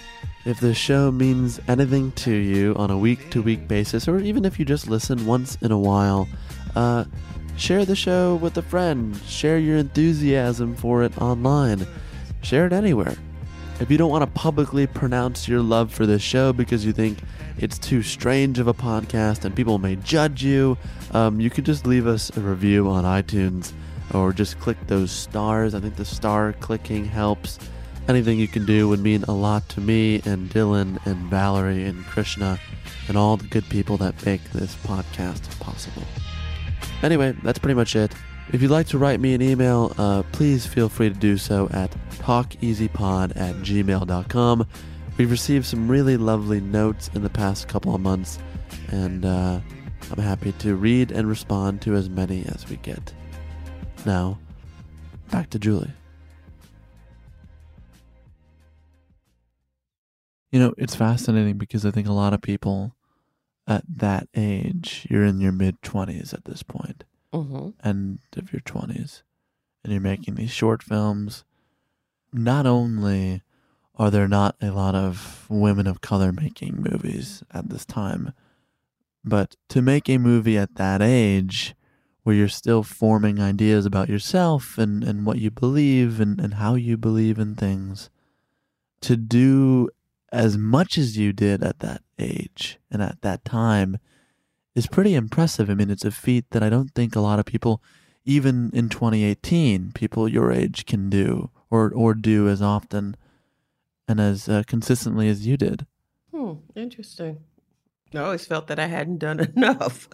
[0.44, 4.44] if this show means anything to you on a week to week basis, or even
[4.44, 6.28] if you just listen once in a while,
[6.74, 7.04] uh,
[7.56, 9.16] share the show with a friend.
[9.26, 11.86] Share your enthusiasm for it online.
[12.42, 13.14] Share it anywhere.
[13.80, 17.18] If you don't want to publicly pronounce your love for this show because you think
[17.58, 20.78] it's too strange of a podcast and people may judge you,
[21.12, 23.72] um, you could just leave us a review on iTunes
[24.14, 25.74] or just click those stars.
[25.74, 27.58] I think the star clicking helps.
[28.08, 32.04] Anything you can do would mean a lot to me and Dylan and Valerie and
[32.06, 32.58] Krishna
[33.08, 36.04] and all the good people that make this podcast possible.
[37.02, 38.14] Anyway, that's pretty much it.
[38.52, 41.68] If you'd like to write me an email, uh, please feel free to do so
[41.72, 44.66] at talkeasypod at gmail.com.
[45.16, 48.38] We've received some really lovely notes in the past couple of months,
[48.88, 49.60] and uh,
[50.10, 53.12] I'm happy to read and respond to as many as we get.
[54.04, 54.38] Now,
[55.30, 55.92] back to Julie.
[60.50, 62.94] You know, it's fascinating because I think a lot of people
[63.66, 68.60] at that age, you're in your mid 20s at this point, hmm end of your
[68.60, 69.22] 20s,
[69.82, 71.44] and you're making these short films.
[72.32, 73.42] Not only
[73.96, 78.32] are there not a lot of women of color making movies at this time,
[79.24, 81.74] but to make a movie at that age
[82.22, 86.74] where you're still forming ideas about yourself and, and what you believe and, and how
[86.74, 88.10] you believe in things,
[89.00, 89.88] to do
[90.32, 93.98] as much as you did at that age and at that time
[94.74, 95.68] is pretty impressive.
[95.68, 97.82] I mean, it's a feat that I don't think a lot of people,
[98.24, 103.16] even in 2018, people your age can do or, or do as often
[104.08, 105.86] and as uh, consistently as you did.
[106.32, 107.40] Hmm, interesting.
[108.14, 110.08] I always felt that I hadn't done enough.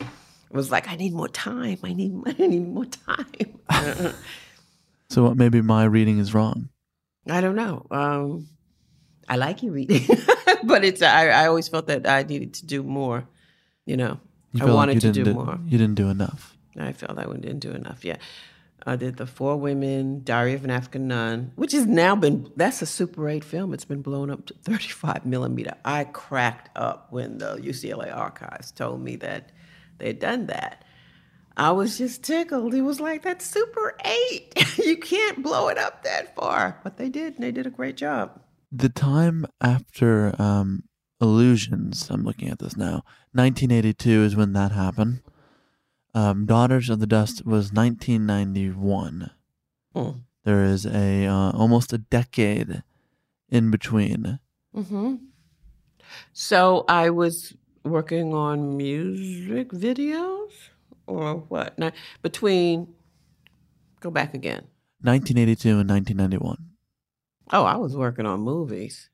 [0.00, 1.78] It was like I need more time.
[1.82, 4.14] I need I need more time.
[5.10, 6.70] So maybe my reading is wrong.
[7.28, 7.86] I don't know.
[7.90, 8.48] Um,
[9.28, 10.06] I like you reading,
[10.64, 13.26] but it's I, I always felt that I needed to do more.
[13.86, 14.20] You know,
[14.52, 15.58] You I feel like wanted to do do- more.
[15.66, 16.56] You didn't do enough.
[16.78, 18.04] I felt I didn't do enough.
[18.04, 18.16] Yeah,
[18.86, 22.82] I did the Four Women, Diary of an African Nun, which has now been that's
[22.82, 23.72] a Super 8 film.
[23.72, 25.74] It's been blown up to 35 millimeter.
[25.84, 29.52] I cracked up when the UCLA archives told me that
[29.98, 30.84] they had done that.
[31.56, 32.74] I was just tickled.
[32.74, 34.78] It was like that's Super 8.
[34.84, 37.96] you can't blow it up that far, but they did, and they did a great
[37.96, 38.40] job.
[38.76, 40.82] The time after um,
[41.20, 45.22] Illusions, I'm looking at this now, 1982 is when that happened.
[46.12, 49.30] Um, Daughters of the Dust was 1991.
[49.94, 50.10] Hmm.
[50.44, 52.82] There is a uh, almost a decade
[53.48, 54.40] in between.
[54.74, 55.14] hmm
[56.32, 60.50] So I was working on music videos
[61.06, 61.78] or what?
[61.78, 62.88] Ni- Between,
[64.00, 64.64] go back again.
[65.02, 66.73] 1982 and 1991.
[67.52, 69.10] Oh, I was working on movies.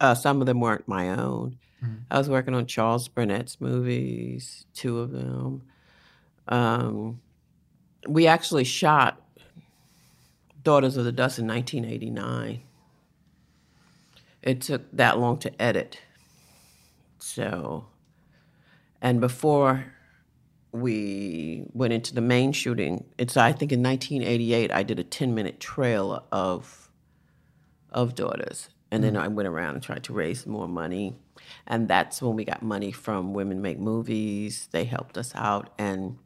[0.00, 1.56] Uh, some of them weren't my own.
[1.82, 2.00] Mhm.
[2.10, 5.62] I was working on Charles Burnett's movies, two of them.
[6.48, 7.20] Um,
[8.08, 9.20] we actually shot
[10.62, 12.62] Daughters of the Dust in 1989.
[14.42, 15.98] It took that long to edit.
[17.18, 17.86] So,
[19.00, 19.86] and before
[20.72, 25.34] we went into the main shooting, it's I think in 1988 I did a 10
[25.34, 26.83] minute trail of
[27.94, 31.16] of daughters, and then I went around and tried to raise more money,
[31.66, 34.68] and that's when we got money from Women Make Movies.
[34.72, 36.18] They helped us out, and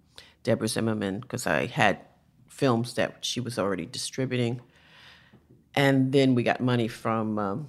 [0.43, 2.01] Deborah Zimmerman because I had
[2.49, 4.61] films that she was already distributing,
[5.75, 7.39] and then we got money from.
[7.39, 7.69] Um,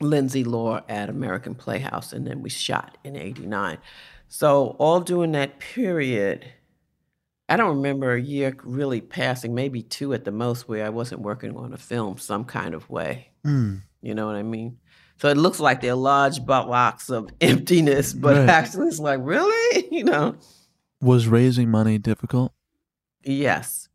[0.00, 3.78] Lindsay Law at American Playhouse, and then we shot in '89.
[4.28, 6.44] So all during that period,
[7.48, 11.20] I don't remember a year really passing, maybe two at the most, where I wasn't
[11.22, 13.28] working on a film some kind of way.
[13.44, 13.82] Mm.
[14.00, 14.78] You know what I mean?
[15.18, 18.48] So it looks like they're large blocks of emptiness, but Right.
[18.48, 19.88] actually it's like, really?
[19.92, 20.36] You know?
[21.02, 22.52] Was raising money difficult?
[23.22, 23.88] Yes.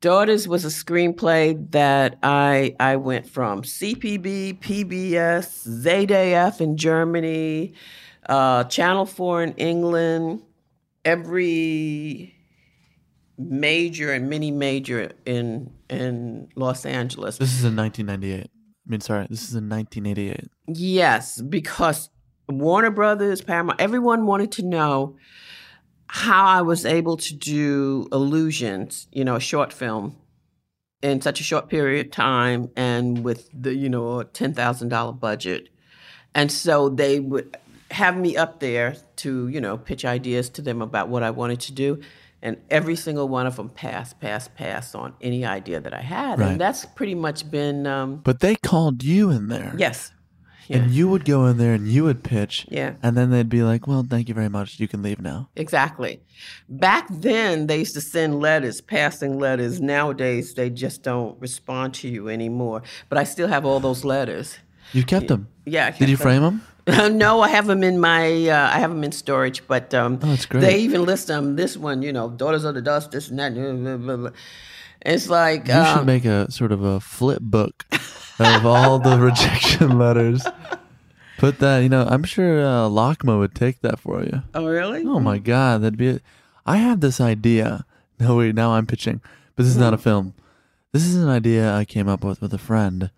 [0.00, 7.74] Daughters was a screenplay that I I went from CPB, PBS, ZDF in Germany,
[8.28, 10.42] uh, Channel 4 in England,
[11.04, 12.34] every
[13.38, 17.38] major and mini major in in Los Angeles.
[17.38, 18.44] This is in 1998.
[18.86, 20.50] I mean, sorry, this is in 1988.
[20.68, 22.10] Yes, because
[22.48, 25.16] Warner Brothers, Paramount, everyone wanted to know
[26.06, 30.16] how I was able to do Illusions, you know, a short film
[31.02, 35.68] in such a short period of time and with the, you know, a $10,000 budget.
[36.34, 37.56] And so they would
[37.90, 41.60] have me up there to, you know, pitch ideas to them about what I wanted
[41.60, 42.00] to do.
[42.44, 46.38] And every single one of them passed, passed, passed on any idea that I had.
[46.38, 46.50] Right.
[46.52, 49.72] And that's pretty much been, um, But they called you in there.
[49.78, 50.12] yes.
[50.66, 50.78] Yeah.
[50.78, 52.66] And you would go in there and you would pitch.
[52.70, 52.94] Yeah.
[53.02, 54.80] And then they'd be like, well, thank you very much.
[54.80, 55.50] You can leave now.
[55.56, 56.22] Exactly.
[56.70, 59.80] Back then, they used to send letters, passing letters.
[59.80, 62.82] Nowadays, they just don't respond to you anymore.
[63.10, 64.58] But I still have all those letters.
[64.94, 65.48] You kept them.
[65.66, 65.88] Yeah.
[65.88, 66.62] I Did you kept frame them?
[67.10, 68.48] no, I have them in my.
[68.48, 69.66] Uh, I have them in storage.
[69.66, 70.60] But um, Oh, that's great.
[70.60, 71.56] They even list them.
[71.56, 73.10] This one, you know, Daughters of the Dust.
[73.10, 73.54] This and that.
[73.54, 74.30] blah, blah, blah.
[75.00, 77.84] It's like You um, should make a sort of a flip book
[78.38, 80.46] of all the rejection letters.
[81.38, 84.42] Put that, you know, I'm sure uh, LACMA would take that for you.
[84.54, 85.04] Oh, really?
[85.04, 86.20] Oh my God, that'd be.
[86.64, 87.84] I have this idea.
[88.18, 89.20] No, wait, now I'm pitching,
[89.56, 90.34] but this is not a film.
[90.92, 93.10] This is an idea I came up with with a friend.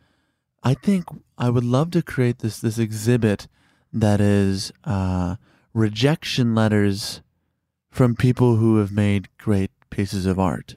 [0.65, 1.05] I think
[1.37, 3.47] I would love to create this this exhibit
[3.97, 5.37] that is uh,
[5.73, 7.23] rejection letters
[7.91, 10.77] from people who have made great pieces of art.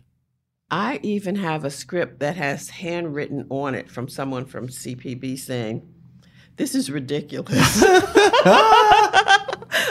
[0.72, 5.88] I even have a script that has handwritten on it from someone from CPB saying,
[6.56, 7.84] This is ridiculous.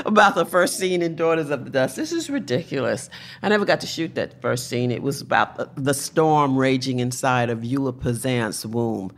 [0.07, 1.97] about the first scene in Daughters of the Dust.
[1.97, 3.11] This is ridiculous.
[3.43, 4.91] I never got to shoot that first scene.
[4.91, 9.12] It was about the, the storm raging inside of Eula Pazant's womb.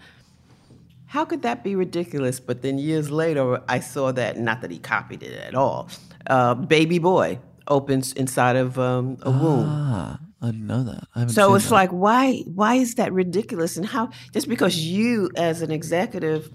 [1.10, 2.38] How could that be ridiculous?
[2.38, 5.88] But then years later, I saw that, not that he copied it at all.
[6.28, 9.66] Uh, Baby Boy opens inside of um, a womb.
[9.68, 11.02] Ah, I didn't know that.
[11.16, 11.74] I haven't So it's that.
[11.74, 13.76] like, why why is that ridiculous?
[13.76, 16.48] And how just because you as an executive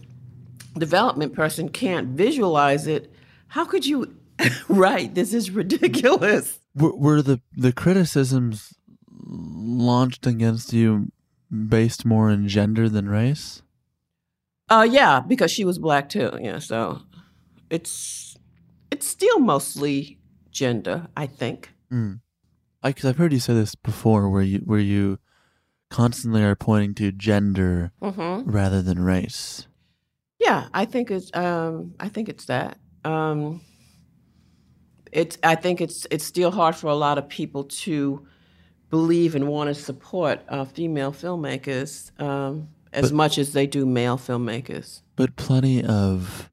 [0.78, 3.12] development person can't visualize it,
[3.50, 4.16] how could you
[4.70, 6.60] write this is ridiculous?
[6.74, 8.74] were, were the the criticisms
[9.28, 11.12] launched against you
[11.52, 13.62] based more in gender than race?
[14.70, 16.38] Uh yeah, because she was black too.
[16.42, 17.02] Yeah, so
[17.70, 18.38] it's
[18.92, 20.20] it's still mostly
[20.52, 21.72] gender, I think.
[21.92, 25.20] I because I've heard you say this before, where you where you
[25.90, 28.50] constantly are pointing to gender Mm-hmm.
[28.50, 29.68] rather than race.
[30.40, 32.78] Yeah, I think it's um I think it's that.
[33.04, 33.62] Um
[35.12, 38.26] it's I think it's it's still hard for a lot of people to
[38.90, 43.86] believe and want to support uh, female filmmakers um, as But- much as they do
[43.86, 45.02] male filmmakers.
[45.16, 46.50] But plenty of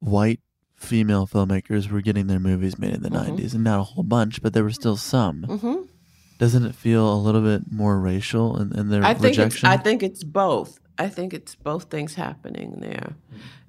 [0.00, 0.40] white
[0.74, 3.28] female filmmakers were getting their movies made in the Mhm.
[3.28, 5.44] 90s, and not a whole bunch, but there were still some.
[5.44, 5.74] hmm
[6.38, 9.68] Doesn't it feel a little bit more racial in, in their I think it's rejection?
[9.68, 10.80] I think it's both.
[10.98, 13.14] I think it's both things happening there.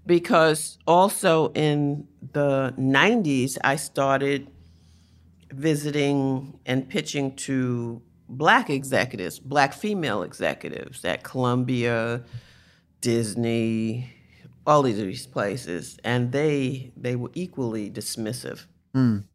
[0.07, 4.47] Because also in the 90s I started
[5.51, 12.24] visiting and pitching to black executives, black female executives at Columbia,
[13.01, 14.09] Disney,
[14.65, 18.65] all these places and they they were equally dismissive.
[18.95, 19.26] Mm,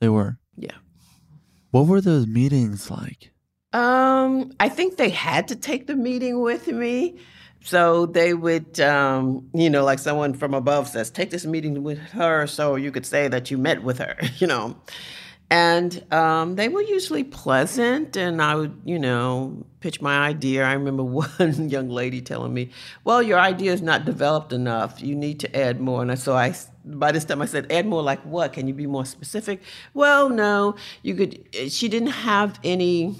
[0.00, 0.38] they were.
[0.56, 0.76] Yeah.
[1.70, 3.32] What were those meetings like?
[3.72, 7.18] Um, I think they had to take the meeting with me.
[7.62, 11.98] So they would, um, you know, like someone from above says, take this meeting with
[11.98, 14.76] her so you could say that you met with her, you know.
[15.48, 20.64] And um, they were usually pleasant, and I would, you know, pitch my idea.
[20.64, 22.70] I remember one young lady telling me,
[23.04, 25.00] "Well, your idea is not developed enough.
[25.00, 28.02] You need to add more." And so I, by this time, I said, "Add more
[28.02, 28.54] like what?
[28.54, 29.62] Can you be more specific?"
[29.94, 31.46] Well, no, you could.
[31.68, 33.14] She didn't have any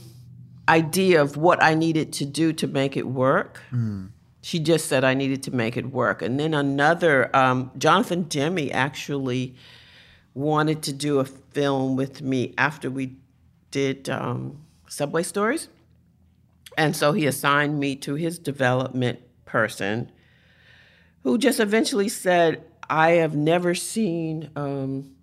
[0.69, 3.63] idea of what I needed to do to make it work.
[3.73, 4.09] Mm.
[4.41, 6.23] She just said I needed to make it work.
[6.23, 9.55] And then another, um, Jonathan Demme actually
[10.37, 13.17] wanted to do a film with me after we
[13.71, 15.69] did um, Subway Stories.
[16.77, 20.13] And so he assigned me to his development person
[21.23, 25.17] who just eventually said, I have never seen um,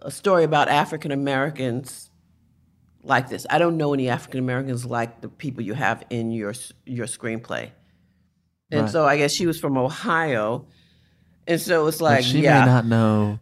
[0.00, 2.08] a story about African Americans
[3.02, 3.46] like this.
[3.50, 6.54] I don't know any African Americans like the people you have in your
[6.86, 7.70] your screenplay.
[8.70, 8.90] And right.
[8.90, 10.66] so I guess she was from Ohio.
[11.46, 12.60] And so it's like, but she yeah.
[12.60, 13.38] may not know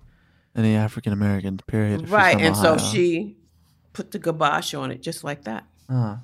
[0.56, 2.08] any African Americans, period.
[2.08, 2.36] Right.
[2.40, 2.76] And Ohio.
[2.78, 3.36] so she
[3.92, 5.64] put the kibosh on it just like that.
[5.88, 6.16] Uh-huh.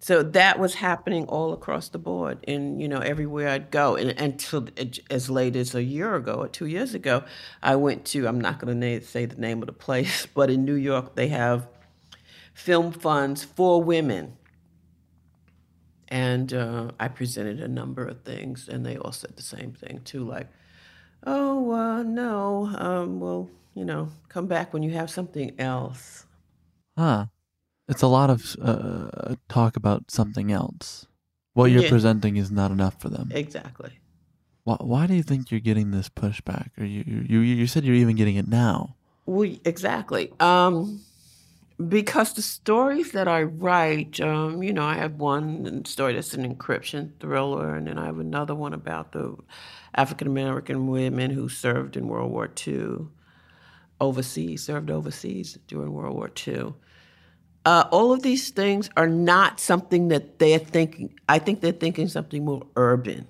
[0.00, 3.96] So that was happening all across the board, and you know everywhere I'd go.
[3.96, 4.68] And until
[5.10, 7.24] as late as a year ago or two years ago,
[7.62, 8.28] I went to.
[8.28, 11.28] I'm not going to say the name of the place, but in New York they
[11.28, 11.68] have
[12.54, 14.36] film funds for women,
[16.06, 20.02] and uh, I presented a number of things, and they all said the same thing
[20.04, 20.46] too, like
[21.26, 22.70] Oh, uh, no.
[22.76, 26.26] Um, well, you know, come back when you have something else.
[26.96, 27.26] Huh.
[27.88, 31.06] It's a lot of uh, talk about something else.
[31.54, 31.88] What you're yeah.
[31.88, 33.30] presenting is not enough for them.
[33.34, 33.90] Exactly.
[34.64, 36.70] Why, why do you think you're getting this pushback?
[36.78, 38.94] Or you, you, you said you're even getting it now.
[39.26, 40.32] We exactly.
[40.40, 41.00] Um,
[41.86, 46.54] because the stories that I write, um, you know, I have one story that's an
[46.54, 49.36] encryption thriller, and then I have another one about the
[49.94, 53.06] African American women who served in World War II
[54.00, 56.74] overseas, served overseas during World War II.
[57.64, 61.18] Uh, all of these things are not something that they're thinking.
[61.28, 63.26] I think they're thinking something more urban.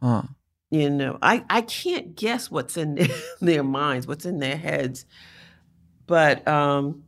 [0.00, 0.22] Huh.
[0.70, 3.08] You know, I, I can't guess what's in their,
[3.40, 5.06] their minds, what's in their heads.
[6.06, 7.04] But um,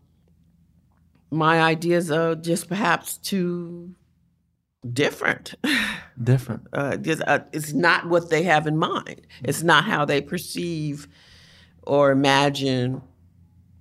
[1.31, 3.95] my ideas are just perhaps too
[4.93, 5.55] different.
[6.23, 6.67] Different.
[6.73, 9.27] Uh, just, uh, it's not what they have in mind.
[9.45, 11.09] It's not how they perceive
[11.83, 13.01] or imagine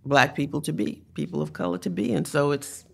[0.06, 2.86] black people to be, people of color to be, and so it's.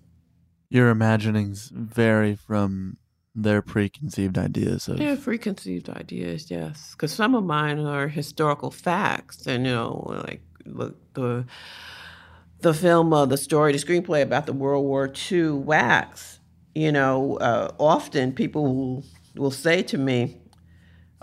[0.69, 2.97] Your imaginings vary from
[3.35, 4.99] their preconceived ideas of.
[4.99, 10.41] Yeah, preconceived ideas, yes, because some of mine are historical facts, and you know, like
[10.65, 11.45] look the
[12.63, 16.39] the film, uh, the story, the screenplay about the World War II WACs,
[16.73, 19.03] you know, uh, often people will,
[19.35, 20.39] will say to me,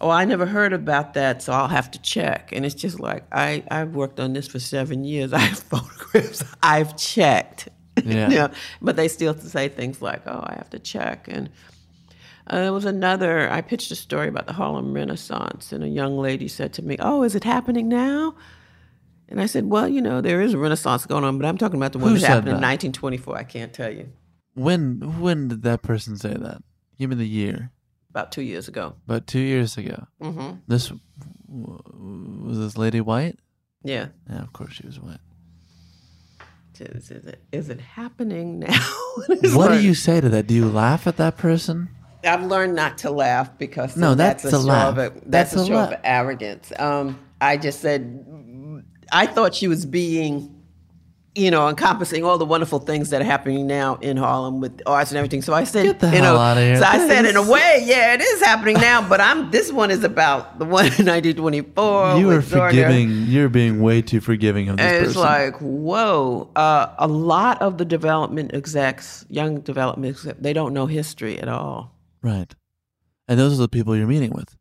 [0.03, 2.53] Oh, I never heard about that, so I'll have to check.
[2.53, 5.33] And it's just like, I, I've worked on this for seven years.
[5.35, 7.69] I have photographs, I've checked.
[8.03, 8.31] Yeah.
[8.31, 11.27] you know, but they still say things like, Oh, I have to check.
[11.29, 11.51] And
[12.47, 16.17] uh, there was another, I pitched a story about the Harlem Renaissance, and a young
[16.17, 18.37] lady said to me, Oh, is it happening now?
[19.31, 21.77] And I said, well, you know, there is a renaissance going on, but I'm talking
[21.77, 22.57] about the one Who that happened that?
[22.57, 23.37] in 1924.
[23.37, 24.09] I can't tell you.
[24.55, 26.63] When when did that person say that?
[26.99, 27.71] Give me the year.
[28.11, 28.95] About two years ago.
[29.07, 30.09] About two years ago.
[30.21, 30.57] Mm-hmm.
[30.67, 30.93] This
[31.49, 33.39] was this lady white.
[33.85, 34.09] Yeah.
[34.29, 35.21] Yeah, of course she was white.
[36.81, 38.81] Is, is it is it happening now?
[39.27, 40.47] what do you say to that?
[40.47, 41.91] Do you laugh at that person?
[42.25, 44.95] I've learned not to laugh because no, that's, that's a, laugh.
[44.95, 45.93] A, that's, that's, a, show laugh.
[45.93, 46.73] of arrogance.
[46.79, 48.40] Um, I just said
[49.13, 50.55] I thought she was being,
[51.35, 55.11] you know, encompassing all the wonderful things that are happening now in Harlem with arts
[55.11, 55.43] and everything.
[55.43, 56.77] So I said, Get the you hell know, out of here.
[56.77, 59.07] so I said, in a way, yeah, it is happening now.
[59.09, 62.19] But I'm this one is about the one in 1924.
[62.19, 63.27] You are forgiving.
[63.27, 66.51] You're being way too forgiving of this and It's like, whoa.
[66.57, 71.49] Uh, a lot of the development execs, young development execs, they don't know history at
[71.49, 71.95] all.
[72.23, 72.53] Right,
[73.29, 74.57] and those are the people you're meeting with.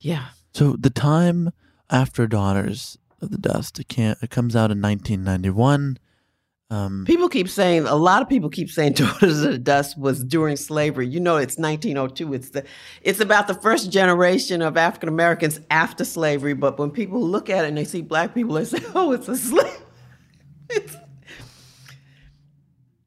[0.00, 0.28] Yeah.
[0.54, 1.50] So the time
[1.90, 3.78] after Daughters of the Dust.
[3.78, 4.18] It can't.
[4.22, 5.98] It comes out in 1991.
[6.70, 10.24] Um, people keep saying a lot of people keep saying Daughters of the Dust was
[10.24, 11.06] during slavery.
[11.06, 12.32] You know, it's 1902.
[12.32, 12.64] It's the
[13.02, 16.54] it's about the first generation of African Americans after slavery.
[16.54, 19.28] But when people look at it and they see black people, they say, "Oh, it's
[19.28, 19.80] a slave."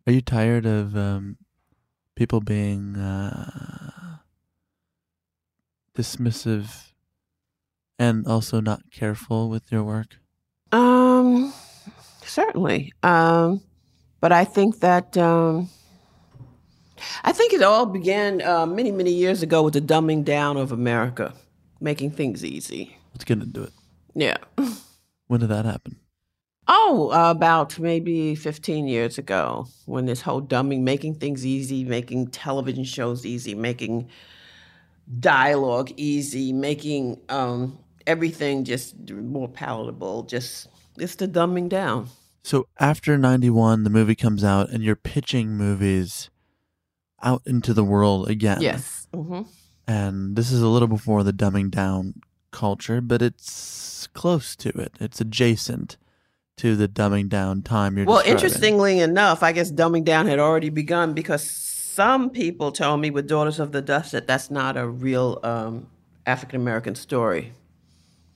[0.07, 1.37] Are you tired of um,
[2.15, 4.19] people being uh,
[5.97, 6.91] dismissive
[7.97, 10.17] and also not careful with your work?
[10.71, 11.53] Um,
[12.21, 12.93] certainly.
[13.03, 13.61] Um,
[14.19, 15.69] but I think that um,
[17.23, 20.71] I think it all began uh, many many years ago with the dumbing down of
[20.71, 21.33] America,
[21.79, 22.97] making things easy.
[23.13, 23.73] Let's get into it.
[24.13, 24.37] Yeah.
[25.27, 25.97] When did that happen?
[26.67, 32.27] Oh, uh, about maybe 15 years ago, when this whole dumbing, making things easy, making
[32.27, 34.09] television shows easy, making
[35.19, 37.77] dialogue easy, making um,
[38.07, 42.07] everything just more palatable, just it's the dumbing down.
[42.43, 46.29] So after 91, the movie comes out and you're pitching movies
[47.23, 48.61] out into the world again.
[48.61, 49.07] Yes.
[49.13, 49.41] hmm
[49.87, 54.93] And this is a little before the dumbing down culture, but it's close to it.
[54.99, 55.97] It's adjacent
[56.57, 58.43] to the dumbing down time you're Well, describing.
[58.43, 63.27] interestingly enough, I guess dumbing down had already begun because some people told me with
[63.27, 65.87] Daughters of the Dust that that's not a real um,
[66.25, 67.53] African American story.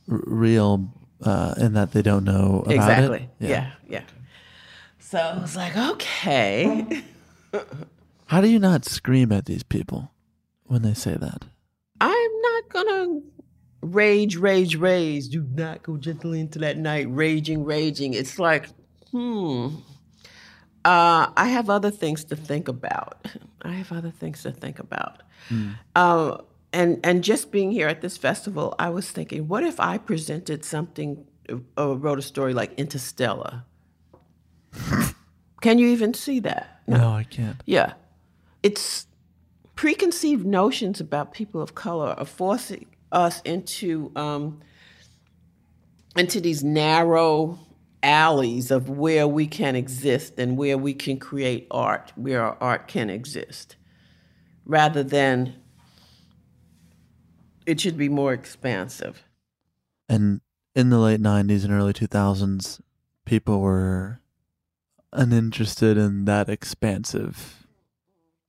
[0.10, 0.91] Real
[1.22, 3.30] uh, in that they don't know about exactly.
[3.39, 3.49] it.
[3.49, 3.72] Yeah.
[3.88, 4.03] yeah,
[4.99, 7.03] So I was like, okay.
[8.26, 10.12] How do you not scream at these people
[10.66, 11.45] when they say that?
[11.99, 13.22] I'm not gonna
[13.82, 15.30] rage, rage, rage.
[15.30, 18.14] Do not go gently into that night, raging, raging.
[18.14, 18.70] It's like,
[19.12, 19.76] hmm.
[20.86, 23.28] Uh, I have other things to think about.
[23.64, 25.22] I have other things to think about.
[25.95, 26.38] Uh,
[26.72, 30.63] and and just being here at this festival, I was thinking, what if I presented
[30.63, 31.26] something,
[31.78, 33.63] uh, wrote a story like Interstellar?
[35.61, 36.82] Can you even see that?
[36.88, 37.61] No, I can't.
[37.65, 37.93] Yeah.
[38.63, 39.07] It's
[39.76, 44.61] preconceived notions about people of color are forcing us into um,
[46.15, 47.57] into these narrow
[48.01, 52.88] alleys of where we can exist and where we can create art, where our art
[52.88, 53.76] can exist,
[54.65, 55.55] rather than
[57.70, 59.24] it should be more expansive.
[60.09, 60.41] And
[60.74, 62.82] in the late 90s and early 2000s,
[63.26, 64.22] people were
[65.13, 67.67] uninterested in that expansive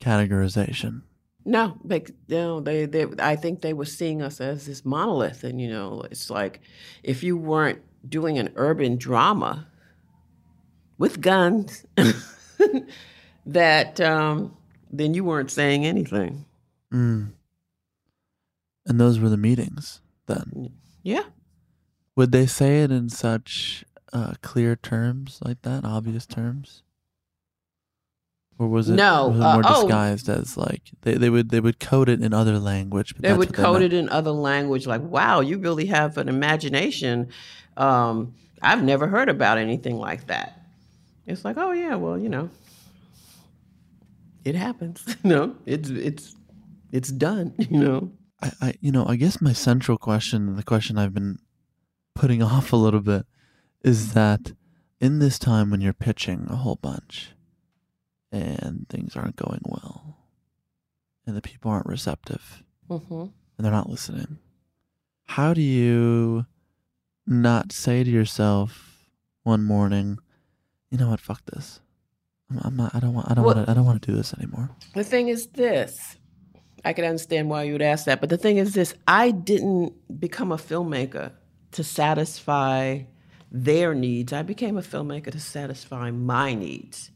[0.01, 1.03] categorization.
[1.45, 5.61] No, they, no, they, they, I think they were seeing us as this monolith, and
[5.61, 6.61] you know, it's like
[7.03, 9.67] if you weren't doing an urban drama
[10.97, 11.85] with guns,
[13.47, 14.57] that um,
[14.91, 16.47] then you weren't saying anything.
[16.93, 17.33] Mm.
[18.91, 20.73] And those were the meetings then.
[21.05, 21.23] Yeah,
[22.17, 26.83] Would they say it in such uh, clear terms like that, obvious terms?
[28.59, 29.83] Or was it, No, was it uh, more oh.
[29.83, 33.15] disguised as like they, they would they would code it in other language?
[33.15, 34.89] But they would what they code it in other language.
[34.89, 37.29] Like, wow, you really have an imagination.
[37.77, 40.61] Um, I've never heard about anything like that.
[41.29, 42.51] It's like, oh yeah, well, you know,
[44.45, 45.05] it happens.
[45.23, 46.35] you know, it's it's
[46.91, 47.55] it's done.
[47.71, 48.13] You know.
[48.43, 51.39] I, I you know I guess my central question, the question I've been
[52.15, 53.27] putting off a little bit,
[53.83, 54.53] is that
[55.01, 57.31] in this time when you're pitching a whole bunch,
[58.33, 60.17] and things aren't going well,
[61.27, 63.15] and the people aren't receptive, Mm-hmm.
[63.23, 64.39] and they're not listening,
[65.27, 66.47] how do you
[67.27, 69.07] not say to yourself
[69.45, 70.19] one morning,
[70.91, 71.81] you know what, fuck this.
[72.51, 72.95] I'm, I'm not.
[72.95, 73.31] I don't want.
[73.31, 73.67] I don't Well- want.
[73.67, 74.71] to I don't want to do this anymore.
[74.95, 76.17] The thing is this.
[76.85, 80.21] I could understand why you would ask that, but the thing is this I didn't
[80.21, 81.33] become a filmmaker
[81.73, 83.03] to satisfy
[83.51, 84.33] their needs.
[84.33, 87.11] I became a filmmaker to satisfy my needs.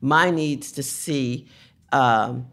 [0.00, 1.48] My needs to see
[1.92, 2.48] um,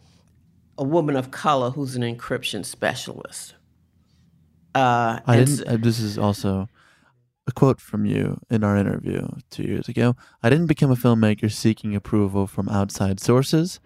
[0.78, 3.56] a woman of color who's an encryption specialist.
[4.74, 5.68] Uh, I didn't.
[5.68, 6.68] Uh, this is also
[7.48, 10.16] a quote from you in our interview two years ago.
[10.44, 13.80] I didn't become a filmmaker seeking approval from outside sources.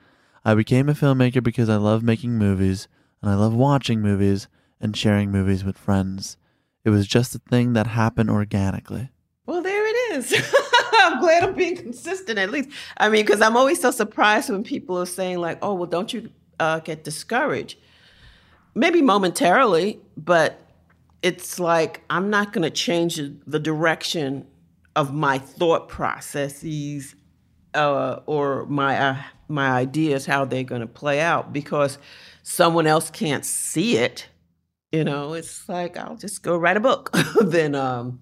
[0.50, 2.88] I became a filmmaker because I love making movies
[3.22, 4.48] and I love watching movies
[4.82, 6.38] and sharing movies with friends.
[6.84, 9.12] It was just a thing that happened organically.
[9.46, 10.34] Well, there it is.
[10.94, 12.70] I'm glad I'm being consistent at least.
[12.98, 16.12] I mean, because I'm always so surprised when people are saying, like, oh, well, don't
[16.12, 17.78] you uh, get discouraged?
[18.74, 20.60] Maybe momentarily, but
[21.22, 24.48] it's like I'm not going to change the direction
[24.96, 27.14] of my thought processes
[27.80, 29.18] uh, or my uh,
[29.48, 31.98] my ideas how they're going to play out because
[32.44, 34.28] someone else can't see it.
[34.92, 38.22] You know, it's like I'll just go write a book, then um,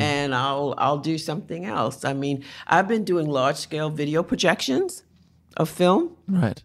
[0.00, 2.04] and I'll I'll do something else.
[2.04, 5.04] I mean, I've been doing large scale video projections
[5.56, 6.16] of film.
[6.26, 6.62] Right.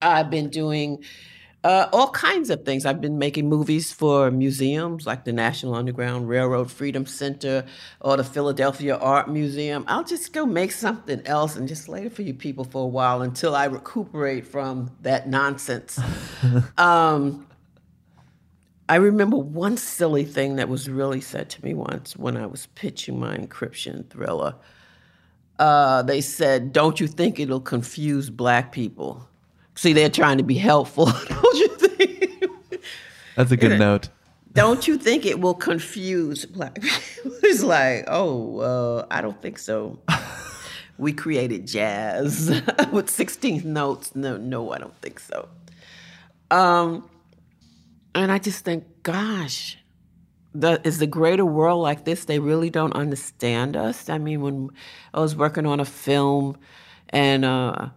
[0.00, 1.02] I've been doing
[1.68, 2.86] uh, all kinds of things.
[2.86, 7.66] I've been making movies for museums like the National Underground Railroad Freedom Center
[8.00, 9.84] or the Philadelphia Art Museum.
[9.86, 12.86] I'll just go make something else and just lay it for you people for a
[12.86, 16.00] while until I recuperate from that nonsense.
[16.78, 17.46] um,
[18.88, 22.64] I remember one silly thing that was really said to me once when I was
[22.76, 24.54] pitching my encryption thriller.
[25.58, 29.28] uh, they said, "Don't you think it'll confuse black people?"
[29.78, 31.04] See, they're trying to be helpful.
[31.28, 32.80] Don't you think?
[33.36, 34.08] That's a good note.
[34.52, 36.98] Don't you think it will confuse black people?
[37.44, 40.00] It's like, oh, uh, I don't think so.
[40.98, 42.50] we created jazz
[42.90, 44.16] with 16th notes.
[44.16, 45.48] No, no, I don't think so.
[46.50, 47.08] Um,
[48.16, 49.78] and I just think, gosh,
[50.52, 52.24] the, is the greater world like this?
[52.24, 54.08] They really don't understand us.
[54.08, 54.70] I mean, when
[55.14, 56.56] I was working on a film,
[57.10, 57.88] and uh,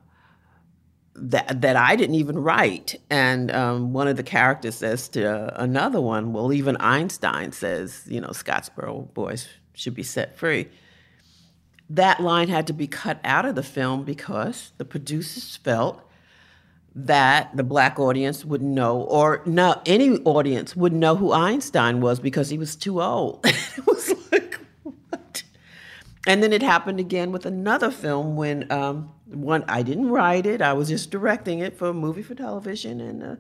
[1.22, 3.00] that that I didn't even write.
[3.10, 8.20] And um, one of the characters says to another one, "Well, even Einstein says, you
[8.20, 10.68] know, Scottsboro boys should be set free."
[11.90, 16.02] That line had to be cut out of the film because the producers felt
[16.96, 22.20] that the black audience would know, or no, any audience would know who Einstein was
[22.20, 23.42] because he was too old.
[23.46, 24.51] it was like?
[26.28, 30.62] And then it happened again with another film when um, one I didn't write it;
[30.62, 33.36] I was just directing it for a movie for television, and uh,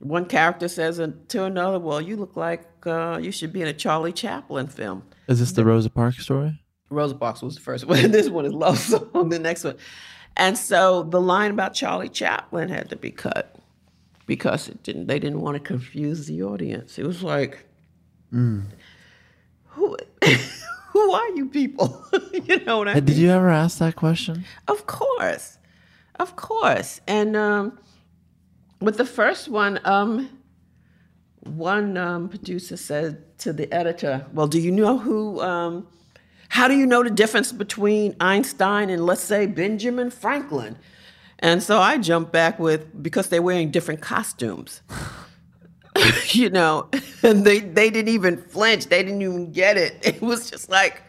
[0.00, 3.72] one character says to another, "Well, you look like uh, you should be in a
[3.72, 6.60] Charlie Chaplin film." Is this the Rosa Parks story?
[6.90, 8.10] Rosa Parks was the first one.
[8.10, 9.28] this one is Love Song.
[9.30, 9.76] The next one.
[10.36, 13.56] And so the line about Charlie Chaplin had to be cut
[14.26, 15.06] because it didn't.
[15.06, 16.98] They didn't want to confuse the audience.
[16.98, 17.64] It was like,
[18.32, 18.66] Mm.
[19.68, 19.96] who,
[20.96, 22.04] who are you people?
[22.32, 23.04] you know what I Hey, mean?
[23.06, 24.44] Did you ever ask that question?
[24.68, 25.58] Of course,
[26.18, 27.00] of course.
[27.06, 27.78] And um,
[28.80, 30.28] with the first one, um,
[31.44, 35.86] one um, producer said to the editor, "Well, do you know who?" Um,
[36.48, 40.76] how do you know the difference between Einstein and, let's say, Benjamin Franklin?
[41.40, 44.80] And so I jumped back with because they're wearing different costumes.
[46.30, 46.88] you know,
[47.22, 48.86] and they, they didn't even flinch.
[48.86, 49.96] They didn't even get it.
[50.06, 51.02] It was just like,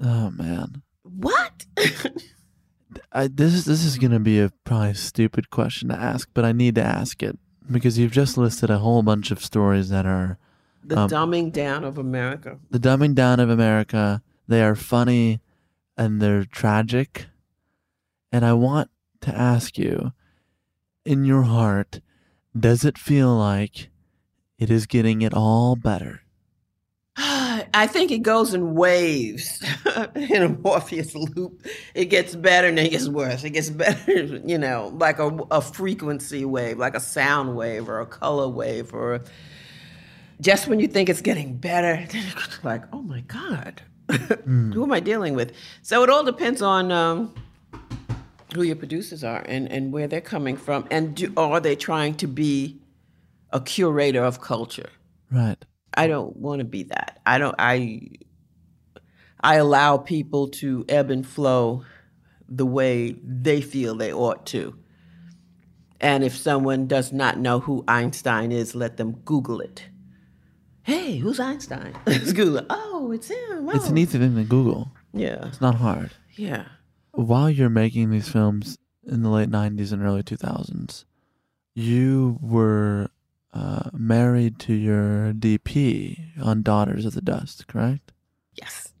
[0.00, 1.64] Oh man, what?
[3.12, 6.52] I, this is this is gonna be a probably stupid question to ask, but I
[6.52, 7.38] need to ask it
[7.70, 10.38] because you've just listed a whole bunch of stories that are
[10.84, 12.58] the Um, dumbing down of America.
[12.70, 14.22] the dumbing down of America.
[14.48, 15.40] They are funny
[15.96, 17.26] and they're tragic.
[18.32, 18.90] And I want
[19.22, 20.12] to ask you,
[21.04, 22.00] in your heart,
[22.58, 23.90] does it feel like
[24.62, 26.22] it is getting it all better?
[27.16, 29.60] I think it goes in waves,
[30.14, 31.66] in a Möbius loop.
[31.94, 33.42] It gets better and then it gets worse.
[33.42, 34.12] It gets better,
[34.46, 38.94] you know, like a, a frequency wave, like a sound wave or a color wave,
[38.94, 39.24] or
[40.40, 43.82] just when you think it's getting better, then it's like, oh my God,
[44.44, 45.52] who am I dealing with?
[45.82, 47.34] So it all depends on um,
[48.54, 52.14] who your producers are and, and where they're coming from, and do, are they trying
[52.16, 52.78] to be
[53.52, 54.90] a curator of culture?
[55.30, 55.62] Right.
[55.94, 57.20] I don't want to be that.
[57.26, 57.54] I don't.
[57.58, 58.08] I
[59.40, 61.84] I allow people to ebb and flow
[62.48, 64.74] the way they feel they ought to.
[66.00, 69.84] And if someone does not know who Einstein is, let them Google it.
[70.82, 71.94] Hey, who's Einstein?
[72.06, 72.58] Let's Google.
[72.58, 72.66] it.
[72.70, 73.68] Oh, it's him.
[73.70, 74.00] It's an Oh.
[74.00, 74.90] easy thing to Google.
[75.12, 76.10] Yeah, It's not hard.
[76.34, 76.64] yeah.
[77.12, 81.04] While you're making these films in the late 90s and early 2000s,
[81.74, 83.08] you were
[83.52, 88.12] uh, married to your DP on Daughters of the Dust, correct?
[88.54, 88.92] Yes.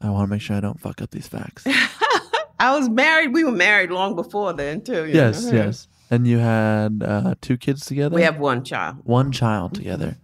[0.00, 1.64] I want to make sure I don't fuck up these facts.
[2.58, 3.32] I was married.
[3.32, 5.06] We were married long before then, too.
[5.06, 5.52] yes, know.
[5.52, 5.88] yes.
[6.10, 8.14] And you had uh, two kids together?
[8.14, 8.98] We have one child.
[9.04, 10.16] one child together.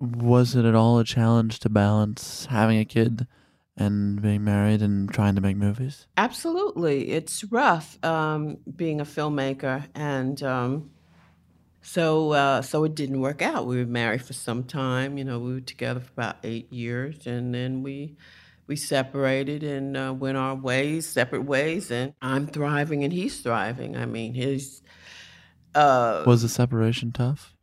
[0.00, 3.26] Was it at all a challenge to balance having a kid
[3.76, 6.06] and being married and trying to make movies?
[6.16, 10.90] Absolutely, it's rough um, being a filmmaker, and um,
[11.84, 13.66] so uh, so it didn't work out.
[13.66, 15.18] We were married for some time.
[15.18, 18.16] You know, we were together for about eight years, and then we
[18.66, 21.90] we separated and uh, went our ways, separate ways.
[21.90, 23.96] And I'm thriving, and he's thriving.
[23.96, 24.80] I mean, his
[25.74, 27.54] uh, Was the separation tough?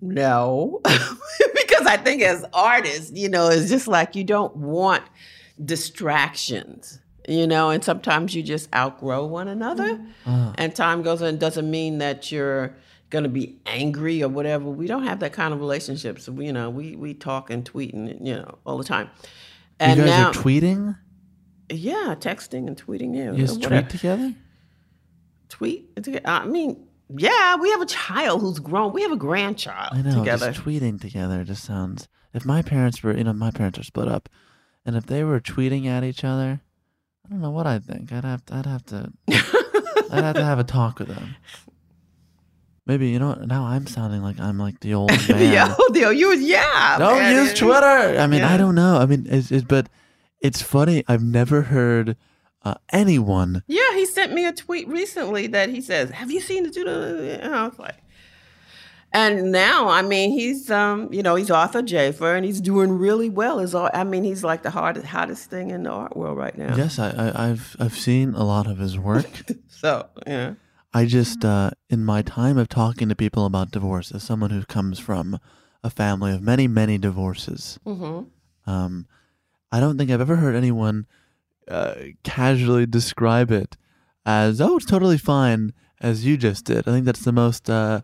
[0.00, 0.80] no,
[1.54, 5.04] because I think as artists, you know, it's just like you don't want
[5.62, 10.00] distractions, you know, and sometimes you just outgrow one another.
[10.26, 10.54] Ah.
[10.56, 12.74] And time goes on, doesn't mean that you're
[13.10, 14.64] going to be angry or whatever.
[14.70, 16.20] We don't have that kind of relationship.
[16.20, 19.10] So, you know, we, we talk and tweet and, you know, all the time.
[19.78, 20.96] And you guys now, are tweeting?
[21.70, 23.14] yeah, texting and tweeting.
[23.16, 23.80] Yeah, You guys whatever.
[23.82, 24.34] tweet together?
[25.48, 25.96] tweet.
[26.02, 26.20] Together.
[26.24, 26.86] I mean,
[27.16, 28.92] yeah, we have a child who's grown.
[28.92, 30.18] We have a grandchild I know.
[30.18, 30.52] together.
[30.52, 32.08] Just tweeting together just sounds.
[32.32, 34.28] If my parents were, you know, my parents are split up,
[34.86, 36.60] and if they were tweeting at each other,
[37.26, 38.12] I don't know what I'd think.
[38.12, 39.12] I'd have, to, I'd have to,
[40.12, 41.34] I'd have to have a talk with them.
[42.90, 43.28] Maybe you know.
[43.28, 45.68] what, Now I'm sounding like I'm like the old man.
[45.70, 46.98] Yo, Theo, you yeah.
[46.98, 47.36] Don't man.
[47.36, 48.18] use Twitter.
[48.18, 48.52] I mean, Yeah.
[48.52, 48.96] I don't know.
[48.98, 49.88] I mean, it's, it's but
[50.40, 51.04] it's funny.
[51.06, 52.16] I've never heard
[52.64, 53.62] uh, anyone.
[53.68, 56.88] Yeah, he sent me a tweet recently that he says, "Have you seen the dude?"
[56.88, 57.94] And I was like,
[59.12, 63.30] and now, I mean, he's um, you know, he's Arthur Jafa, and he's doing really
[63.30, 63.60] well.
[63.60, 66.58] Is all I mean, he's like the hardest, hottest thing in the art world right
[66.58, 66.74] now.
[66.76, 69.30] Yes, I, I, I've I've seen a lot of his work.
[69.68, 70.54] So yeah,
[70.92, 74.64] I just, uh, in my time of talking to people about divorce, as someone who
[74.64, 75.38] comes from
[75.84, 78.22] a family of many, many divorces, hmm
[78.66, 79.06] um,
[79.72, 81.06] I don't think I've ever heard anyone
[81.68, 83.76] uh, casually describe it
[84.26, 86.86] as, "Oh, it's totally fine," as you just did.
[86.88, 88.00] I think that's the most uh,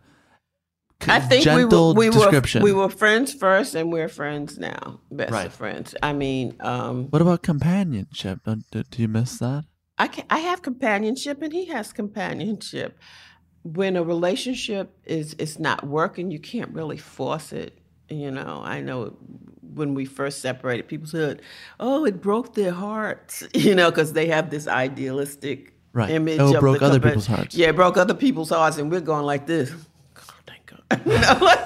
[1.07, 2.63] I think we were, we were description.
[2.63, 5.45] we were friends first, and we're friends now, best Right.
[5.45, 5.93] of friends.
[6.01, 8.39] I mean, um, What about companionship?
[8.45, 9.65] Don't, do, do you miss that?
[9.97, 12.99] I can, I have companionship and he has companionship.
[13.63, 17.77] When a relationship is is not working, you can't really force it.
[18.09, 19.17] You know, I know
[19.73, 21.41] when we first separated, people said,
[21.79, 26.11] "Oh, it broke their hearts," you know, because they have this idealistic Right.
[26.11, 26.39] image.
[26.39, 27.09] Oh, it of broke the other couple.
[27.09, 27.55] people's hearts.
[27.55, 29.71] Yeah, it broke other people's hearts, and we're going like this.
[30.13, 31.01] God, thank God.
[31.05, 31.57] You know,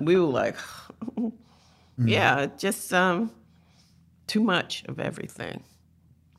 [0.00, 0.56] we were like,
[1.98, 2.08] Mm-hmm.
[2.08, 3.30] yeah, just um,
[4.26, 5.62] too much of everything.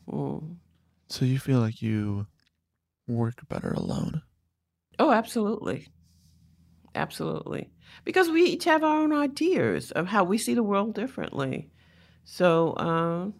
[0.07, 0.55] Mm.
[1.09, 2.27] So you feel like you
[3.07, 4.21] work better alone?
[4.99, 5.87] Oh, absolutely.
[6.95, 7.69] Absolutely.
[8.03, 11.69] Because we each have our own ideas of how we see the world differently.
[12.23, 13.35] So, um,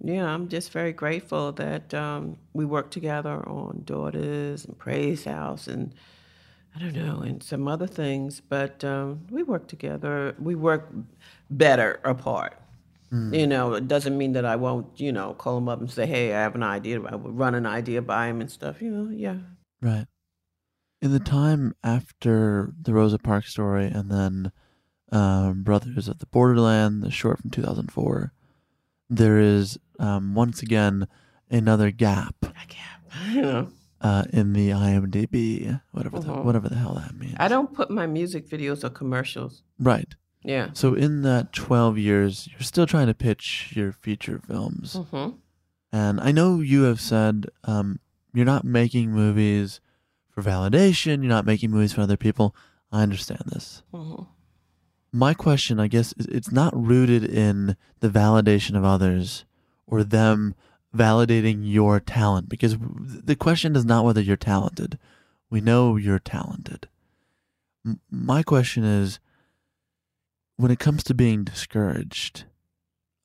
[0.00, 5.66] yeah, I'm just very grateful that um, we work together on Daughters and Praise House
[5.66, 5.94] and
[6.74, 10.34] I don't know, and some other things, but um, we work together.
[10.38, 10.90] We work
[11.50, 12.58] better apart.
[13.12, 16.06] You know, it doesn't mean that I won't, you know, call him up and say,
[16.06, 17.02] hey, I have an idea.
[17.02, 19.36] I would run an idea by him and stuff, you know, yeah.
[19.82, 20.06] Right.
[21.02, 24.50] In the time after the Rosa Parks story and then
[25.10, 28.32] um, Brothers of the Borderland, the short from 2004,
[29.10, 31.06] there is um, once again
[31.50, 33.02] another gap I can't,
[33.34, 33.68] you know.
[34.00, 36.44] uh, in the IMDb, whatever the, Mhm.
[36.44, 37.36] whatever the hell that means.
[37.38, 39.62] I don't put my music videos or commercials.
[39.78, 40.14] Right.
[40.44, 40.70] Yeah.
[40.72, 44.94] So in that 12 years, you're still trying to pitch your feature films.
[45.10, 45.30] hmm
[45.92, 48.00] And I know you have said um,
[48.34, 49.80] you're not making movies
[50.30, 52.54] for validation, you're not making movies for other people.
[52.90, 53.82] I understand this.
[53.92, 54.22] hmm
[55.12, 59.44] My question, I guess, is it's not rooted in the validation of others
[59.86, 60.54] or them
[60.96, 64.98] validating your talent because the question is not whether you're talented.
[65.50, 66.88] We know you're talented.
[67.86, 69.18] M- my question is
[70.56, 72.44] when it comes to being discouraged,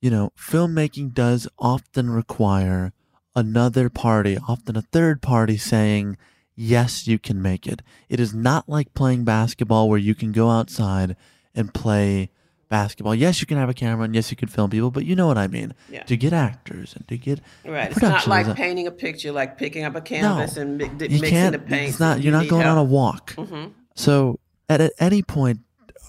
[0.01, 2.93] you know, filmmaking does often require
[3.35, 6.17] another party, often a third party saying,
[6.55, 7.81] yes, you can make it.
[8.09, 11.15] It is not like playing basketball where you can go outside
[11.53, 12.29] and play
[12.69, 13.15] basketball.
[13.15, 15.27] Yes, you can have a camera and yes, you can film people, but you know
[15.27, 15.73] what I mean.
[15.89, 16.03] Yeah.
[16.03, 17.91] To get actors and to get Right.
[17.91, 21.29] It's not like painting a picture, like picking up a canvas and mi- you mixing
[21.29, 21.51] can't.
[21.53, 21.89] the paint.
[21.89, 22.21] It's not.
[22.21, 23.31] You're not going on a walk.
[23.33, 25.59] hmm So, at, at any point,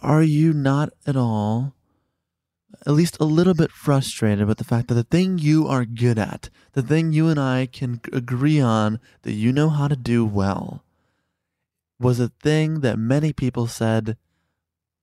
[0.03, 1.75] are you not at all,
[2.87, 6.19] at least a little bit frustrated with the fact that the thing you are good
[6.19, 10.25] at, the thing you and I can agree on that you know how to do
[10.25, 10.85] well,
[11.99, 14.17] was a thing that many people said,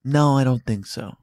[0.03, 1.15] no, I don't think so.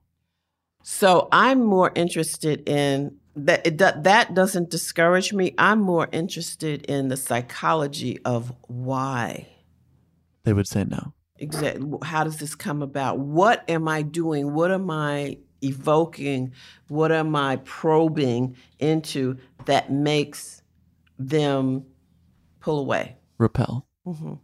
[0.82, 3.66] So I'm more interested in that.
[3.66, 5.54] It, that doesn't discourage me.
[5.56, 9.48] I'm more interested in the psychology of why.
[10.44, 11.14] They would say no.
[11.42, 11.98] Exactly.
[12.04, 13.18] How does this come about?
[13.18, 14.54] What am I doing?
[14.54, 16.52] What am I evoking?
[16.86, 20.62] What am I probing into that makes
[21.18, 21.84] them
[22.60, 23.16] pull away?
[23.38, 23.84] Repel.
[24.04, 24.34] hmm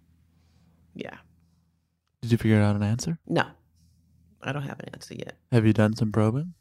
[0.97, 1.19] Yeah.
[2.23, 3.21] Did you figure out an answer?
[3.29, 3.45] No,
[4.43, 5.37] I don't have an answer yet.
[5.53, 6.55] Have you done some probing?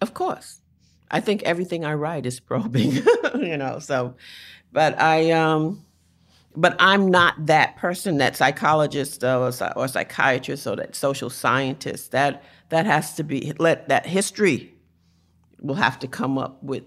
[0.00, 0.60] Of course.
[1.08, 2.90] I think everything I write is probing,
[3.36, 4.16] you know, so
[4.72, 5.84] but I um
[6.56, 12.10] but I'm not that person, that psychologist or, or psychiatrist or that social scientist.
[12.12, 14.74] That that has to be let that history
[15.60, 16.84] will have to come up with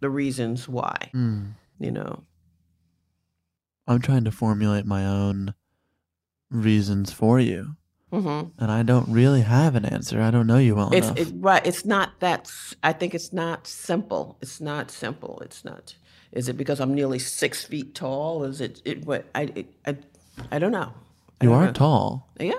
[0.00, 1.48] the reasons why, Hmm.
[1.78, 2.24] you know.
[3.86, 5.54] I'm trying to formulate my own
[6.50, 7.76] reasons for you.
[8.12, 10.20] hmm And I don't really have an answer.
[10.20, 11.18] I don't know you well It's enough.
[11.18, 11.64] it's right.
[11.66, 12.50] It's not that.
[12.82, 14.38] I think it's not simple.
[14.40, 15.40] It's not simple.
[15.44, 15.94] It's not.
[16.32, 18.44] Is it because I'm nearly six feet tall?
[18.44, 18.80] Is it?
[18.84, 19.26] It what?
[19.34, 19.96] I it, I
[20.50, 20.92] I don't know.
[21.40, 21.72] I you don't are know.
[21.72, 22.54] tall, Yeah.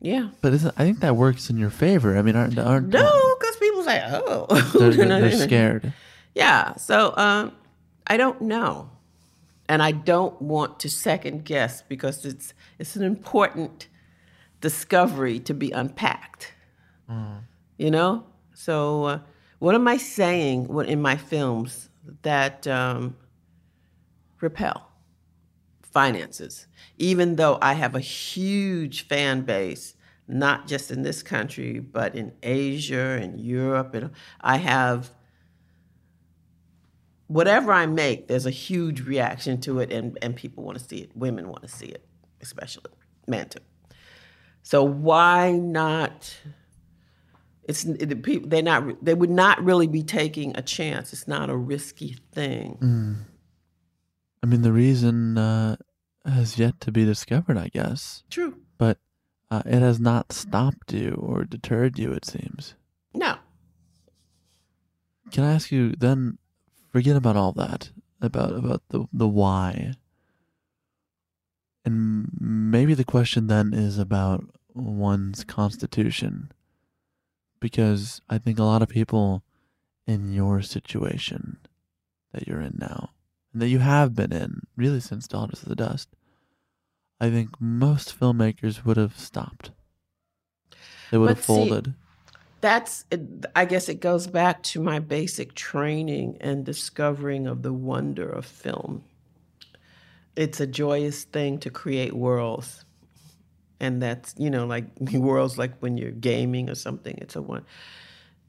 [0.00, 0.28] Yeah.
[0.40, 2.16] but isn't, I think that works in your favor.
[2.16, 4.46] I mean, aren't aren't No, because people say, "Oh,
[4.78, 5.92] they're, they're, they're scared.
[6.34, 6.74] Yeah.
[6.76, 7.52] So um,
[8.06, 8.90] I don't know,
[9.68, 13.88] and I don't want to second guess because it's it's an important
[14.60, 16.52] discovery to be unpacked.
[17.78, 18.24] You know.
[18.54, 19.18] So uh,
[19.58, 20.68] what am I saying?
[20.68, 21.88] What in my films
[22.22, 23.16] that um,
[24.40, 24.90] repel
[25.82, 26.66] finances.
[26.98, 29.94] Even though I have a huge fan base,
[30.28, 35.12] not just in this country, but in Asia and Europe, and I have
[37.28, 40.98] whatever I make, there's a huge reaction to it, and, and people want to see
[40.98, 41.16] it.
[41.16, 42.06] Women want to see it,
[42.40, 42.92] especially
[43.26, 43.60] men too.
[44.62, 46.36] So why not?
[47.68, 51.12] It's the people they're not they would not really be taking a chance.
[51.12, 53.26] It's not a risky thing.
[54.42, 55.76] I mean, the reason uh,
[56.24, 58.22] has yet to be discovered, I guess.
[58.30, 58.56] True.
[58.78, 58.98] But
[59.50, 62.74] uh, it has not stopped you or deterred you, it seems.
[63.12, 63.36] No.
[65.32, 66.38] Can I ask you then?
[66.92, 67.90] Forget about all that
[68.20, 69.92] about about the the why,
[71.84, 74.44] and maybe the question then is about
[74.74, 76.52] one's constitution,
[77.60, 79.42] because I think a lot of people
[80.06, 81.58] in your situation
[82.32, 83.10] that you're in now,
[83.52, 86.08] and that you have been in really since Daughters of the Dust,
[87.20, 89.70] I think most filmmakers would have stopped.
[91.10, 91.94] They would But have see, folded.
[92.60, 97.72] That's it, I guess it goes back to my basic training and discovering of the
[97.72, 99.04] wonder of film.
[100.34, 102.84] It's a joyous thing to create worlds.
[103.80, 107.16] And that's, you know, like the worlds like when you're gaming or something.
[107.18, 107.64] It's a one.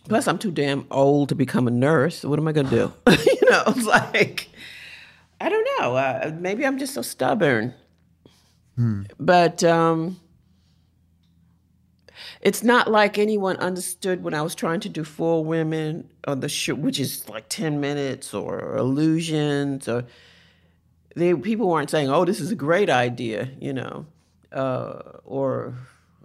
[0.07, 2.23] Plus, I'm too damn old to become a nurse.
[2.23, 2.93] What am I going to do?
[3.11, 4.49] you know, it's like,
[5.41, 5.95] I don't know.
[5.95, 7.73] Uh, maybe I'm just so stubborn.
[9.19, 10.19] But um,
[12.41, 16.47] it's not like anyone understood when I was trying to do Four Women or the
[16.47, 20.05] show, which is like 10 minutes or Illusions or
[21.17, 24.05] they people weren't saying, "Oh, this is a great idea," you know.
[24.51, 25.75] Uh, or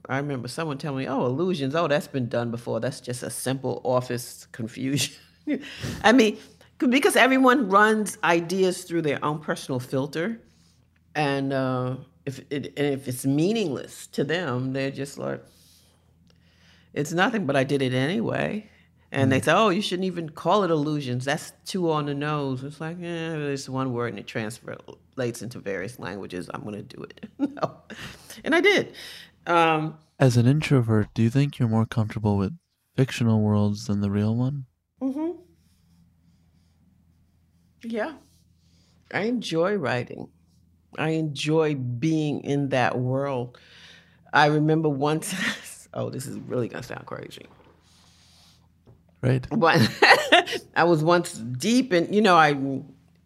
[0.09, 2.81] I remember someone telling me, "Oh, Illusions, oh, that's been done before.
[2.81, 5.15] That's just a simple office confusion."
[6.05, 6.39] I mean,
[6.79, 10.41] because everyone runs ideas through their own personal filter
[11.15, 15.43] and uh, if it, and if it's meaningless to them, they're just like,
[16.95, 17.47] it's nothing.
[17.47, 18.71] But I did it anyway,
[19.13, 21.27] and they say, oh, you shouldn't even call it illusions.
[21.27, 22.65] That's too on the nose.
[22.65, 26.49] It's like, yeah, it's one word and it translates into various languages.
[26.53, 27.29] I'm going to do it.
[27.39, 27.77] no,
[28.43, 28.95] and I did.
[29.47, 32.57] Um, As an introvert, do you think you're more comfortable with
[32.97, 34.65] fictional worlds than the real one?
[35.03, 35.33] Mm-hmm.
[37.85, 38.15] Yeah.
[39.13, 40.29] I enjoy writing.
[40.97, 43.59] I enjoy being in that world.
[44.33, 45.35] I remember once,
[45.95, 47.45] oh, this is really going to sound crazy.
[49.23, 49.47] Right.
[49.51, 49.81] But
[50.77, 52.57] I was once deep in, you know, I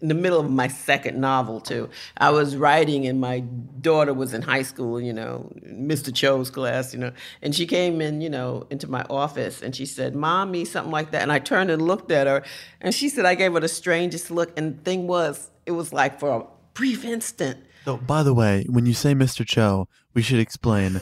[0.02, 1.88] in the middle of my second novel too.
[2.18, 6.14] I was writing, and my daughter was in high school, you know, Mr.
[6.14, 9.86] Cho's class, you know, and she came in, you know, into my office, and she
[9.86, 12.42] said, "Mommy," something like that, and I turned and looked at her,
[12.80, 15.92] and she said, I gave her the strangest look, and the thing was, it was
[15.92, 17.58] like for a brief instant.
[17.86, 19.46] So, by the way, when you say Mr.
[19.46, 21.00] Cho, we should explain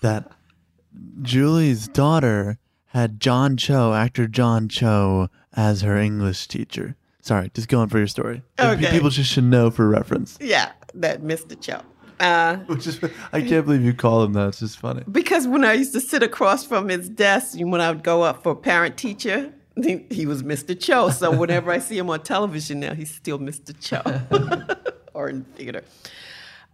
[0.00, 0.32] that
[1.22, 2.58] Julie's daughter
[2.92, 6.94] had John Cho, actor John Cho, as her English teacher.
[7.22, 8.42] Sorry, just going for your story.
[8.58, 8.90] Okay.
[8.90, 10.36] People just should know for reference.
[10.40, 11.58] Yeah, that Mr.
[11.58, 11.80] Cho.
[12.20, 14.48] Uh, Which is, I can't believe you call him that.
[14.48, 15.04] It's just funny.
[15.10, 18.22] because when I used to sit across from his desk, and when I would go
[18.22, 20.78] up for parent teacher, he, he was Mr.
[20.78, 21.08] Cho.
[21.08, 23.74] So whenever I see him on television now, he's still Mr.
[23.80, 24.76] Cho
[25.14, 25.82] or in theater.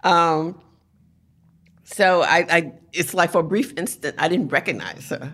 [0.02, 0.60] Um,
[1.84, 5.32] so I, I, it's like for a brief instant, I didn't recognize her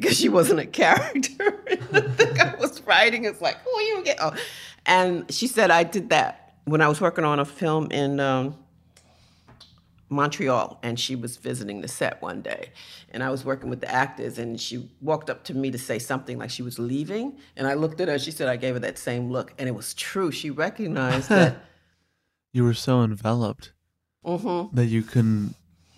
[0.00, 1.64] because she wasn't a character.
[1.90, 4.18] the thing I was writing is like, who you get?
[4.20, 4.32] Oh,
[4.86, 8.20] and she said I did that when I was working on a film in.
[8.20, 8.56] Um,
[10.10, 12.70] Montreal, and she was visiting the set one day,
[13.10, 15.98] and I was working with the actors, and she walked up to me to say
[15.98, 18.18] something like she was leaving, and I looked at her.
[18.18, 20.30] She said I gave her that same look, and it was true.
[20.30, 21.56] She recognized that.
[22.54, 23.72] You were so enveloped
[24.24, 25.54] hmm that you couldn't.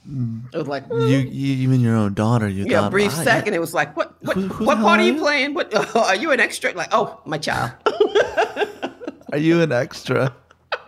[0.06, 2.48] It was like You, you even your own daughter.
[2.48, 3.54] You yeah, a thought, brief "Ah, yeah." second.
[3.54, 4.14] It was like, what?
[4.22, 5.20] What, Who- who what part are you you?
[5.20, 5.54] playing?
[5.54, 6.72] What are you an extra?
[6.72, 7.72] Like, oh, my child.
[9.32, 10.34] Are you an extra?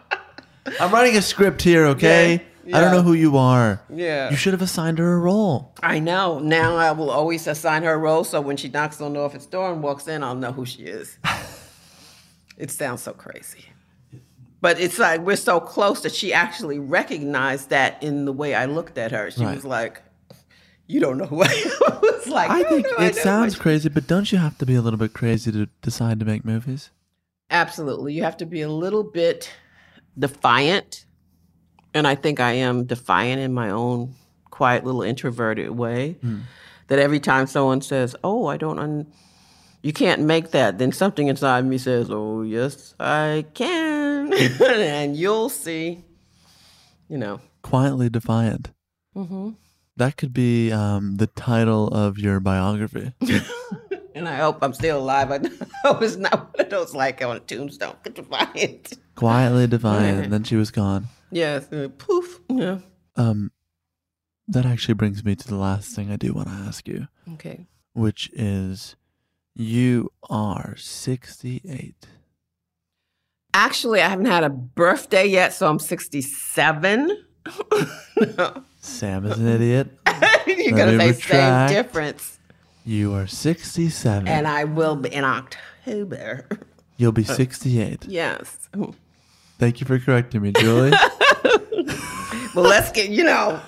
[0.80, 2.42] I'm writing a script here, okay?
[2.64, 3.80] Yeah, I don't know who you are.
[3.88, 4.30] Yeah.
[4.30, 5.72] You should have assigned her a role.
[5.82, 6.40] I know.
[6.40, 9.46] Now I will always assign her a role, so when she knocks on the office
[9.46, 11.18] door and walks in, I'll know who she is.
[12.58, 13.66] it sounds so crazy.
[14.62, 18.64] But it's like we're so close that she actually recognized that in the way I
[18.64, 19.30] looked at her.
[19.30, 19.54] She Right.
[19.56, 20.00] was like,
[20.86, 21.98] You don't know who I am.
[22.04, 24.64] it's like, I think no, I it know." sounds crazy, but don't you have to
[24.66, 26.90] be a little bit crazy to decide to make movies?
[27.50, 28.14] Absolutely.
[28.14, 29.50] You have to be a little bit
[30.18, 31.04] defiant.
[31.94, 34.14] And I think I am defiant in my own
[34.50, 36.12] quiet little introverted way.
[36.22, 36.38] Hmm.
[36.88, 39.06] That every time someone says, Oh, I don't un-
[39.82, 43.91] you can't make that, then something inside me says, oh, yes, I can.
[44.60, 46.04] and you'll see,
[47.08, 47.40] you know.
[47.62, 48.70] Quietly defiant.
[49.16, 49.50] Mm-hmm.
[49.96, 53.12] That could be um, the title of your biography.
[54.14, 55.30] and I hope I'm still alive.
[55.30, 55.38] I
[55.82, 57.96] hope it's not one of those like on a tombstone.
[58.02, 58.94] Defiant.
[59.14, 60.24] Quietly defiant.
[60.24, 61.06] and then she was gone.
[61.30, 61.70] Yes.
[61.72, 62.40] uh, poof.
[62.48, 62.78] Yeah.
[63.16, 63.52] Um,
[64.48, 67.66] that actually brings me to the last thing I do want to ask you, Okay.
[67.92, 68.96] which is
[69.54, 71.94] you are 68.
[73.54, 77.24] Actually, I haven't had a birthday yet, so I'm 67.
[78.38, 78.62] no.
[78.80, 79.88] Sam is an idiot.
[80.46, 81.70] You're going to say retract.
[81.70, 82.38] same difference.
[82.84, 84.26] You are 67.
[84.26, 86.46] And I will be in October.
[86.96, 88.06] You'll be 68.
[88.06, 88.68] Yes.
[89.58, 90.92] Thank you for correcting me, Julie.
[92.54, 93.60] Well, let's get, you know.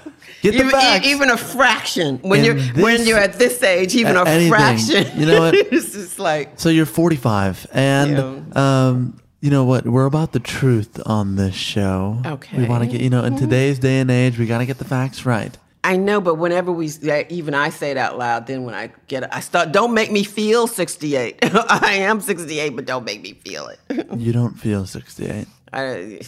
[0.43, 4.15] Get the even, even a fraction when In you're when you're at this age, even
[4.15, 4.51] a- anything.
[4.51, 5.19] fraction.
[5.19, 5.55] You know what?
[5.55, 9.87] it's just like so you're 45, and um, you know what?
[9.87, 12.19] We're about the truth on this show.
[12.25, 12.57] Okay.
[12.57, 14.79] We want to get, you know, in today's day and age, we got to get
[14.79, 15.55] the facts right.
[15.85, 16.91] I know, but whenever we,
[17.29, 19.71] even I say it out loud, then when I get, I start.
[19.71, 21.41] Don't make me feel 68.
[21.45, 23.81] I am 68, but don't make me feel it.
[24.17, 25.47] You don't feel 68.
[25.75, 26.21] I,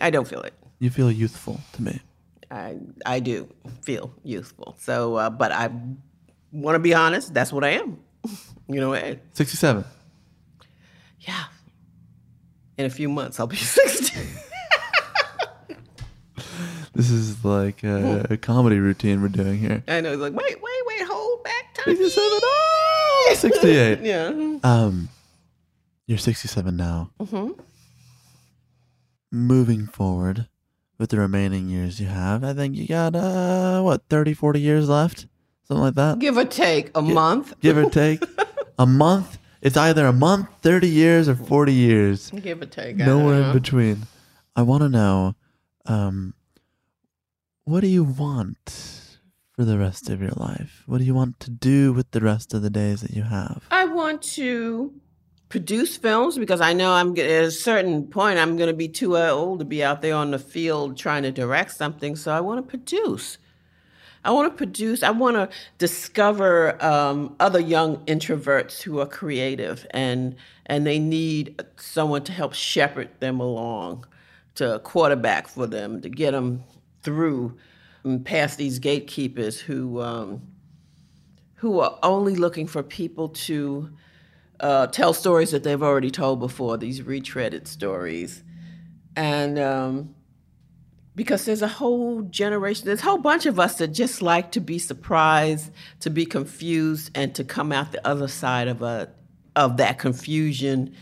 [0.00, 0.54] I don't feel it.
[0.80, 2.00] You feel youthful to me.
[2.50, 3.48] I, I do
[3.84, 4.74] feel youthful.
[4.80, 5.70] So, uh, but I
[6.50, 7.32] want to be honest.
[7.32, 8.00] That's what I am.
[8.68, 9.84] You know, eh, 67.
[11.20, 11.44] yeah.
[12.78, 14.20] In a few months, I'll be 60.
[16.94, 19.82] This is like a, a comedy routine we're doing here.
[19.86, 20.12] I know.
[20.12, 21.94] It's like, wait, wait, wait, hold back time.
[21.94, 22.24] 67.
[22.42, 24.00] Oh, 68.
[24.02, 24.58] Yeah.
[24.64, 25.10] Um,
[26.06, 27.10] you're 67 now.
[27.20, 27.50] hmm
[29.30, 30.48] Moving forward
[30.98, 34.88] with the remaining years you have, I think you got, uh, what, 30, 40 years
[34.88, 35.26] left?
[35.64, 36.18] Something like that?
[36.20, 37.52] Give or take a month.
[37.60, 38.22] Give or take.
[38.78, 39.36] a month.
[39.62, 42.30] It's either a month, 30 years, or 40 years.
[42.30, 43.00] Give or take.
[43.00, 43.52] I don't Nowhere in know.
[43.52, 44.02] between.
[44.54, 45.34] I want to know,
[45.86, 46.34] um,
[47.64, 49.18] what do you want
[49.52, 50.82] for the rest of your life?
[50.86, 53.62] What do you want to do with the rest of the days that you have?
[53.70, 54.92] I want to
[55.48, 59.16] produce films because I know I'm at a certain point I'm going to be too
[59.16, 62.16] uh, old to be out there on the field trying to direct something.
[62.16, 63.38] So I want to produce.
[64.26, 65.04] I want to produce.
[65.04, 65.48] I want to
[65.78, 70.34] discover um, other young introverts who are creative and
[70.66, 74.04] and they need someone to help shepherd them along,
[74.56, 76.64] to quarterback for them, to get them
[77.02, 77.56] through
[78.02, 80.42] and past these gatekeepers who um,
[81.54, 83.90] who are only looking for people to
[84.58, 88.42] uh, tell stories that they've already told before, these retreaded stories.
[89.14, 90.15] And um,
[91.16, 94.60] because there's a whole generation, there's a whole bunch of us that just like to
[94.60, 99.10] be surprised, to be confused, and to come out the other side of a
[99.56, 100.94] of that confusion,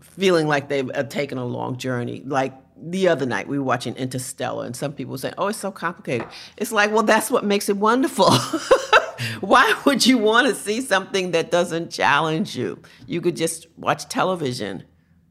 [0.00, 2.22] feeling like they've uh, taken a long journey.
[2.26, 5.70] Like the other night, we were watching Interstellar, and some people say, "Oh, it's so
[5.70, 8.30] complicated." It's like, well, that's what makes it wonderful.
[9.40, 12.82] Why would you want to see something that doesn't challenge you?
[13.06, 14.82] You could just watch television,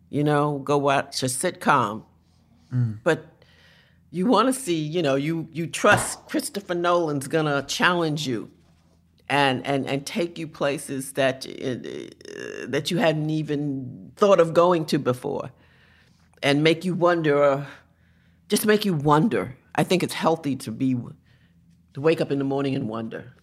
[0.09, 2.05] you know, go watch a sitcom.
[3.03, 3.25] But
[4.11, 8.49] you want to see, you know, you you trust Christopher Nolan's gonna challenge you,
[9.29, 14.85] and and and take you places that uh, that you hadn't even thought of going
[14.85, 15.51] to before,
[16.41, 17.65] and make you wonder, uh,
[18.47, 19.55] just make you wonder.
[19.75, 20.95] I think it's healthy to be
[21.93, 23.33] to wake up in the morning and wonder.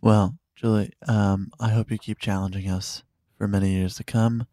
[0.00, 3.02] Well, Julie, um, I hope you keep challenging us
[3.36, 4.46] for many years to come.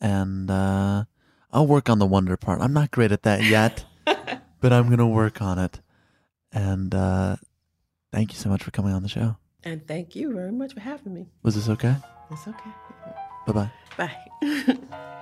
[0.00, 1.04] And uh,
[1.52, 2.60] I'll work on the wonder part.
[2.60, 5.80] I'm not great at that yet, but I'm going to work on it.
[6.52, 7.36] And uh,
[8.12, 9.36] thank you so much for coming on the show.
[9.64, 11.26] And thank you very much for having me.
[11.42, 11.94] Was this okay?
[12.30, 12.70] It's okay.
[13.46, 13.70] Bye bye
[14.42, 15.18] bye.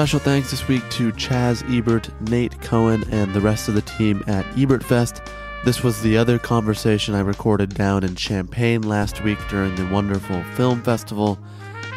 [0.00, 4.24] Special thanks this week to Chaz Ebert, Nate Cohen, and the rest of the team
[4.26, 5.20] at Ebert Fest.
[5.62, 10.42] This was the other conversation I recorded down in Champaign last week during the wonderful
[10.54, 11.38] film festival,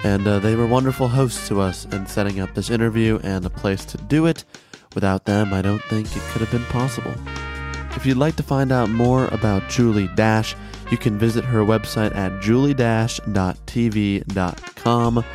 [0.03, 3.49] and uh, they were wonderful hosts to us in setting up this interview and a
[3.49, 4.43] place to do it.
[4.95, 7.13] Without them, I don't think it could have been possible.
[7.95, 10.57] If you'd like to find out more about Julie Dash,
[10.91, 15.25] you can visit her website at juliedash.tv.com.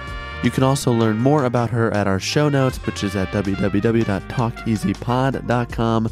[0.43, 6.09] You can also learn more about her at our show notes, which is at www.talkeasypod.com.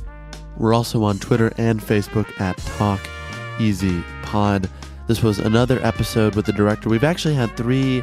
[0.57, 3.01] We're also on Twitter and Facebook at Talk
[3.61, 4.69] Easy Pod.
[5.07, 6.89] This was another episode with the director.
[6.89, 8.03] We've actually had three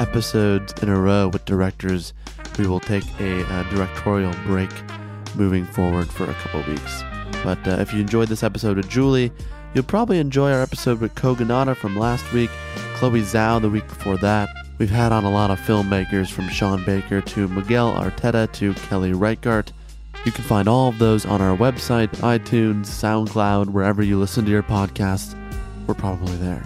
[0.00, 2.14] episodes in a row with directors.
[2.58, 4.70] We will take a, a directorial break
[5.36, 7.04] moving forward for a couple weeks.
[7.44, 9.30] But uh, if you enjoyed this episode with Julie,
[9.74, 12.50] you'll probably enjoy our episode with Kogonada from last week,
[12.94, 14.48] Chloe Zhao the week before that.
[14.80, 19.12] We've had on a lot of filmmakers from Sean Baker to Miguel Arteta to Kelly
[19.12, 19.74] Reichardt.
[20.24, 24.50] You can find all of those on our website, iTunes, SoundCloud, wherever you listen to
[24.50, 25.36] your podcasts.
[25.86, 26.62] We're probably there.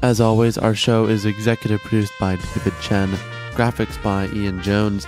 [0.00, 3.08] As always, our show is executive produced by David Chen,
[3.54, 5.04] graphics by Ian Jones,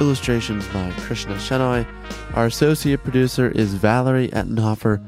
[0.00, 1.86] illustrations by Krishna Shenoy.
[2.34, 4.98] Our associate producer is Valerie Ettenhofer,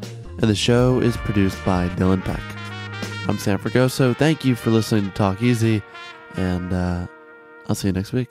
[0.40, 2.40] and the show is produced by Dylan Peck.
[3.28, 4.16] I'm Sam Fragoso.
[4.16, 5.82] Thank you for listening to Talk Easy,
[6.36, 7.06] and uh,
[7.68, 8.30] I'll see you next week.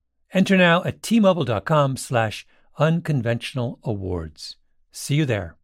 [0.33, 2.45] Enter now at tmobile.com slash
[2.77, 4.55] unconventional awards.
[4.91, 5.57] See you there.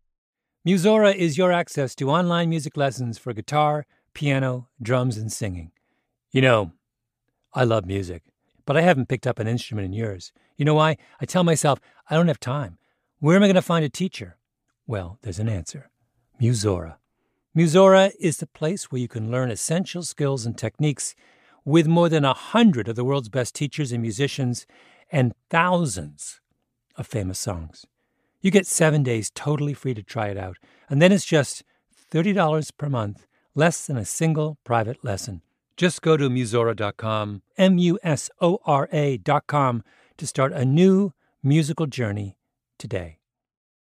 [0.68, 5.72] Musora is your access to online music lessons for guitar, piano, drums, and singing.
[6.32, 6.74] You know,
[7.54, 8.24] I love music,
[8.66, 10.34] but I haven't picked up an instrument in years.
[10.58, 10.98] You know why?
[11.22, 12.78] I tell myself, I don't have time.
[13.20, 14.38] Where am I going to find a teacher?
[14.86, 15.90] Well, there's an answer
[16.42, 16.96] Musora.
[17.56, 21.16] Musora is the place where you can learn essential skills and techniques
[21.68, 24.66] with more than a hundred of the world's best teachers and musicians
[25.12, 26.40] and thousands
[26.96, 27.86] of famous songs.
[28.40, 30.56] You get seven days totally free to try it out,
[30.90, 31.66] and then it's just
[32.10, 35.42] $30 per month, less than a single private lesson.
[35.76, 39.84] Just go to Musora.com, M U S O R A.com,
[40.16, 41.12] to start a new
[41.44, 42.38] musical journey
[42.80, 43.17] today.